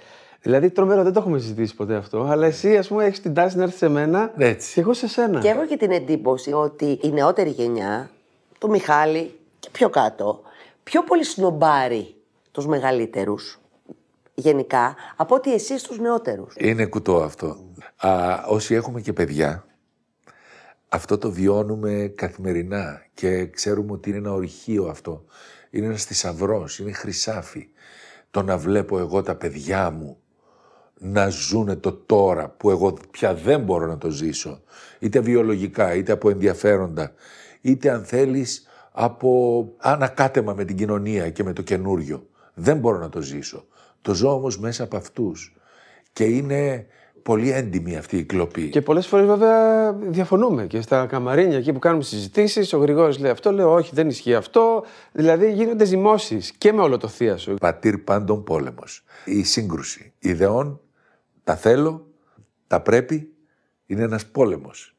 Δηλαδή 0.42 0.70
τρομερό, 0.70 1.02
δεν 1.02 1.12
το 1.12 1.20
έχουμε 1.20 1.38
συζητήσει 1.38 1.74
ποτέ 1.74 1.94
αυτό. 1.94 2.22
Αλλά 2.22 2.46
εσύ, 2.46 2.76
ας 2.76 2.88
πούμε, 2.88 3.04
έχεις 3.04 3.20
την 3.20 3.34
τάση 3.34 3.56
να 3.56 3.62
έρθεις 3.62 3.78
σε 3.78 3.88
μένα 3.88 4.32
Έτσι. 4.36 4.74
και 4.74 4.80
εγώ 4.80 4.92
σε 4.92 5.08
σένα. 5.08 5.40
Και 5.40 5.48
έχω 5.48 5.66
και 5.66 5.76
την 5.76 5.90
εντύπωση 5.90 6.52
ότι 6.52 6.98
η 7.02 7.08
νεότερη 7.08 7.50
γενιά, 7.50 8.10
το 8.58 8.68
Μιχάλη 8.68 9.38
και 9.58 9.68
πιο 9.72 9.88
κάτω, 9.88 10.40
πιο 10.82 11.02
πολύ 11.02 11.24
σνομπάρει 11.24 12.14
τους 12.52 12.66
μεγαλύτερους 12.66 13.58
γενικά 14.38 14.96
από 15.16 15.34
ότι 15.34 15.52
εσείς 15.54 15.82
τους 15.82 15.98
νεότερους. 15.98 16.54
είναι 16.58 16.86
κουτό 16.86 17.22
αυτό. 17.22 17.56
Α, 17.96 18.42
όσοι 18.48 18.74
έχουμε 18.74 19.00
και 19.00 19.12
παιδιά, 19.12 19.64
αυτό 20.88 21.18
το 21.18 21.30
βιώνουμε 21.30 22.12
καθημερινά 22.14 23.02
και 23.14 23.46
ξέρουμε 23.46 23.92
ότι 23.92 24.08
είναι 24.08 24.18
ένα 24.18 24.32
ορυχείο 24.32 24.84
αυτό. 24.84 25.24
Είναι 25.70 25.86
ένας 25.86 26.04
θησαυρός, 26.04 26.78
είναι 26.78 26.92
χρυσάφι. 26.92 27.68
Το 28.30 28.42
να 28.42 28.56
βλέπω 28.56 28.98
εγώ 28.98 29.22
τα 29.22 29.34
παιδιά 29.34 29.90
μου 29.90 30.18
να 30.98 31.28
ζουνε 31.28 31.76
το 31.76 31.92
τώρα 31.92 32.48
που 32.48 32.70
εγώ 32.70 32.98
πια 33.10 33.34
δεν 33.34 33.60
μπορώ 33.60 33.86
να 33.86 33.98
το 33.98 34.10
ζήσω. 34.10 34.62
Είτε 34.98 35.20
βιολογικά, 35.20 35.94
είτε 35.94 36.12
από 36.12 36.30
ενδιαφέροντα, 36.30 37.12
είτε 37.60 37.90
αν 37.90 38.04
θέλεις 38.04 38.66
από 38.92 39.64
ανακάτεμα 39.78 40.54
με 40.54 40.64
την 40.64 40.76
κοινωνία 40.76 41.30
και 41.30 41.44
με 41.44 41.52
το 41.52 41.62
καινούριο. 41.62 42.26
Δεν 42.54 42.78
μπορώ 42.78 42.98
να 42.98 43.08
το 43.08 43.20
ζήσω. 43.20 43.66
Το 44.02 44.14
ζω 44.14 44.32
όμως 44.32 44.58
μέσα 44.58 44.82
από 44.84 44.96
αυτούς. 44.96 45.56
Και 46.12 46.24
είναι 46.24 46.86
πολύ 47.28 47.50
έντιμη 47.50 47.96
αυτή 47.96 48.16
η 48.16 48.24
κλοπή. 48.24 48.68
Και 48.68 48.82
πολλές 48.82 49.06
φορές 49.06 49.26
βέβαια 49.26 49.92
διαφωνούμε 49.92 50.66
και 50.66 50.80
στα 50.80 51.06
καμαρίνια 51.06 51.56
εκεί 51.56 51.72
που 51.72 51.78
κάνουμε 51.78 52.02
συζητήσεις. 52.02 52.72
Ο 52.72 52.78
Γρηγόρης 52.78 53.18
λέει 53.18 53.30
αυτό, 53.30 53.52
λέω 53.52 53.72
όχι, 53.72 53.94
δεν 53.94 54.08
ισχύει 54.08 54.34
αυτό. 54.34 54.84
Δηλαδή 55.12 55.52
γίνονται 55.52 55.84
ζυμώσεις 55.84 56.52
και 56.52 56.72
με 56.72 56.82
όλο 56.82 56.96
το 56.96 57.08
θείασο. 57.08 57.54
Πατήρ 57.54 57.98
πάντων 57.98 58.44
πόλεμος. 58.44 59.04
Η 59.24 59.42
σύγκρουση 59.42 60.12
ιδεών, 60.18 60.80
τα 61.44 61.56
θέλω, 61.56 62.06
τα 62.66 62.80
πρέπει, 62.80 63.32
είναι 63.86 64.02
ένας 64.02 64.26
πόλεμος. 64.26 64.96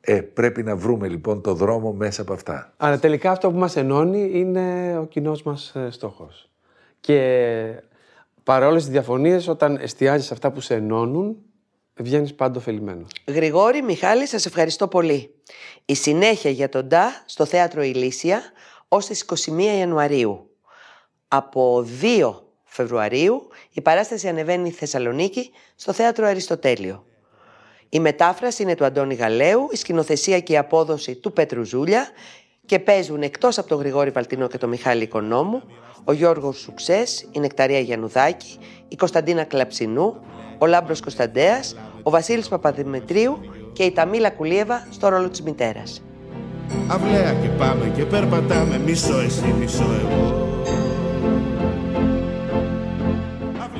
Ε, 0.00 0.20
πρέπει 0.20 0.62
να 0.62 0.76
βρούμε 0.76 1.08
λοιπόν 1.08 1.42
το 1.42 1.54
δρόμο 1.54 1.92
μέσα 1.92 2.22
από 2.22 2.32
αυτά. 2.32 2.74
Αλλά 2.76 2.98
τελικά 2.98 3.30
αυτό 3.30 3.50
που 3.50 3.58
μας 3.58 3.76
ενώνει 3.76 4.30
είναι 4.32 4.96
ο 4.98 5.04
κοινός 5.06 5.42
μας 5.42 5.74
ε, 5.74 5.90
στόχος. 5.90 6.50
Και 7.00 7.82
παρόλες 8.44 8.82
τις 8.82 8.92
διαφωνίες, 8.92 9.48
όταν 9.48 9.76
εστιάζεις 9.76 10.26
σε 10.26 10.32
αυτά 10.32 10.52
που 10.52 10.60
σε 10.60 10.74
ενώνουν, 10.74 11.36
βγαίνεις 11.94 12.34
πάντα 12.34 12.58
ωφελημένος. 12.58 13.10
Γρηγόρη, 13.26 13.82
Μιχάλη, 13.82 14.26
σας 14.26 14.46
ευχαριστώ 14.46 14.88
πολύ. 14.88 15.34
Η 15.84 15.94
συνέχεια 15.94 16.50
για 16.50 16.68
τον 16.68 16.88
ΤΑ 16.88 17.22
στο 17.26 17.44
Θέατρο 17.44 17.82
Ηλίσια 17.82 18.42
ως 18.88 19.06
τις 19.06 19.20
21 19.20 19.76
Ιανουαρίου. 19.78 20.50
Από 21.28 21.86
2 22.00 22.42
Φεβρουαρίου 22.64 23.48
η 23.70 23.80
παράσταση 23.80 24.28
ανεβαίνει 24.28 24.68
στη 24.68 24.78
Θεσσαλονίκη 24.78 25.50
στο 25.74 25.92
Θέατρο 25.92 26.26
Αριστοτέλειο. 26.26 27.04
Η 27.88 28.00
μετάφραση 28.00 28.62
είναι 28.62 28.74
του 28.74 28.84
Αντώνη 28.84 29.14
Γαλέου, 29.14 29.68
η 29.72 29.76
σκηνοθεσία 29.76 30.40
και 30.40 30.52
η 30.52 30.56
απόδοση 30.56 31.14
του 31.14 31.32
Πέτρου 31.32 31.64
Ζούλια 31.64 32.08
και 32.66 32.78
παίζουν 32.78 33.22
εκτός 33.22 33.58
από 33.58 33.68
τον 33.68 33.78
Γρηγόρη 33.78 34.10
Βαλτινό 34.10 34.48
και 34.48 34.58
τον 34.58 34.68
Μιχάλη 34.68 35.02
Οικονόμου, 35.02 35.62
ο 36.04 36.12
Γιώργος 36.12 36.58
Σουξές, 36.58 37.28
η 37.30 37.40
Νεκταρία 37.40 37.78
Γιαννουδάκη, 37.78 38.58
η 38.88 38.96
Κωνσταντίνα 38.96 39.44
Κλαψινού, 39.44 40.16
ο 40.58 40.66
Λάμπρος 40.66 41.00
Κωνσταντέας, 41.00 41.76
ο 42.02 42.10
Βασίλης 42.10 42.48
Παπαδημητρίου 42.48 43.38
και 43.72 43.82
η 43.82 43.92
Ταμίλα 43.92 44.30
Κουλίεβα 44.30 44.86
στο 44.90 45.08
ρόλο 45.08 45.28
της 45.28 45.42
μητέρας. 45.42 46.02
Αυλαία 46.88 47.32
και 47.32 47.48
πάμε 47.48 47.92
και 47.96 48.04
περπατάμε 48.04 48.78
Μισό 48.78 49.18
εσύ, 49.18 49.54
μισό 49.58 49.82
εγώ 49.82 50.44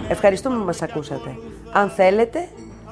Ευχαριστούμε 0.08 0.58
που 0.58 0.64
μας 0.64 0.82
ακούσατε. 0.82 1.36
Αν 1.72 1.88
θέλετε, 1.88 2.48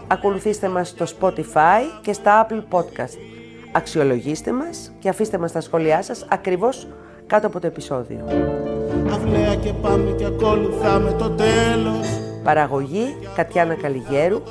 ακολουθήστε 0.07 0.69
μας 0.69 0.89
στο 0.89 1.05
Spotify 1.19 1.81
και 2.01 2.13
στα 2.13 2.47
Apple 2.47 2.63
Podcast. 2.71 3.42
Αξιολογήστε 3.73 4.53
μας 4.53 4.93
και 4.99 5.09
αφήστε 5.09 5.39
μας 5.39 5.53
τα 5.53 5.61
σχόλιά 5.61 6.03
σας 6.03 6.27
ακριβώς 6.29 6.89
κάτω 7.27 7.47
από 7.47 7.61
το 7.61 7.67
επεισόδιο. 7.67 8.25
Αυλαία 9.13 9.55
και 9.55 9.73
πάμε 9.73 10.11
και 10.11 10.25
ακολουθάμε 10.25 11.13
το 11.13 11.31
τέλος 11.31 12.07
Παραγωγή 12.45 13.17
Κατιάνα 13.37 13.75
Καλιγέρου 13.75 14.43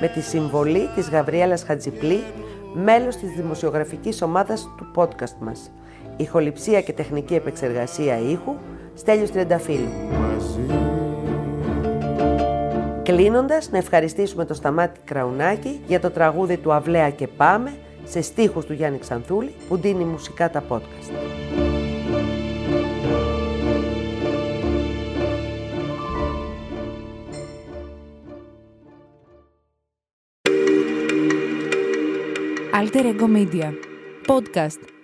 με 0.00 0.08
τη 0.08 0.20
συμβολή 0.20 0.88
της 0.94 1.08
Γαβριέλας 1.08 1.62
Χατζιπλή, 1.62 2.22
μέλος 2.74 3.16
της 3.16 3.30
δημοσιογραφικής 3.30 4.22
ομάδας 4.22 4.68
του 4.76 4.90
podcast 4.94 5.36
μας. 5.40 5.70
Ηχοληψία 6.16 6.80
και 6.80 6.92
τεχνική 6.92 7.34
επεξεργασία 7.34 8.18
ήχου 8.18 8.54
Στέλιος 8.94 9.30
Τριανταφύλου. 9.30 9.88
Κλείνοντας, 13.02 13.70
να 13.70 13.78
ευχαριστήσουμε 13.78 14.44
τον 14.44 14.56
Σταμάτη 14.56 15.00
Κραουνάκη 15.04 15.80
για 15.86 16.00
το 16.00 16.10
τραγούδι 16.10 16.56
του 16.56 16.72
«Αυλαία 16.72 17.10
και 17.10 17.26
πάμε» 17.26 17.70
σε 18.08 18.20
στίχους 18.20 18.64
του 18.64 18.72
Γιάννη 18.72 18.98
Ξανθούλη 18.98 19.54
που 19.68 19.76
δίνει 19.76 20.04
μουσικά 20.04 20.50
τα 20.50 20.64
podcast. 20.68 21.12
Alter 32.72 33.04
Ego 33.12 33.28
Media. 33.28 33.68
Podcast. 34.26 34.95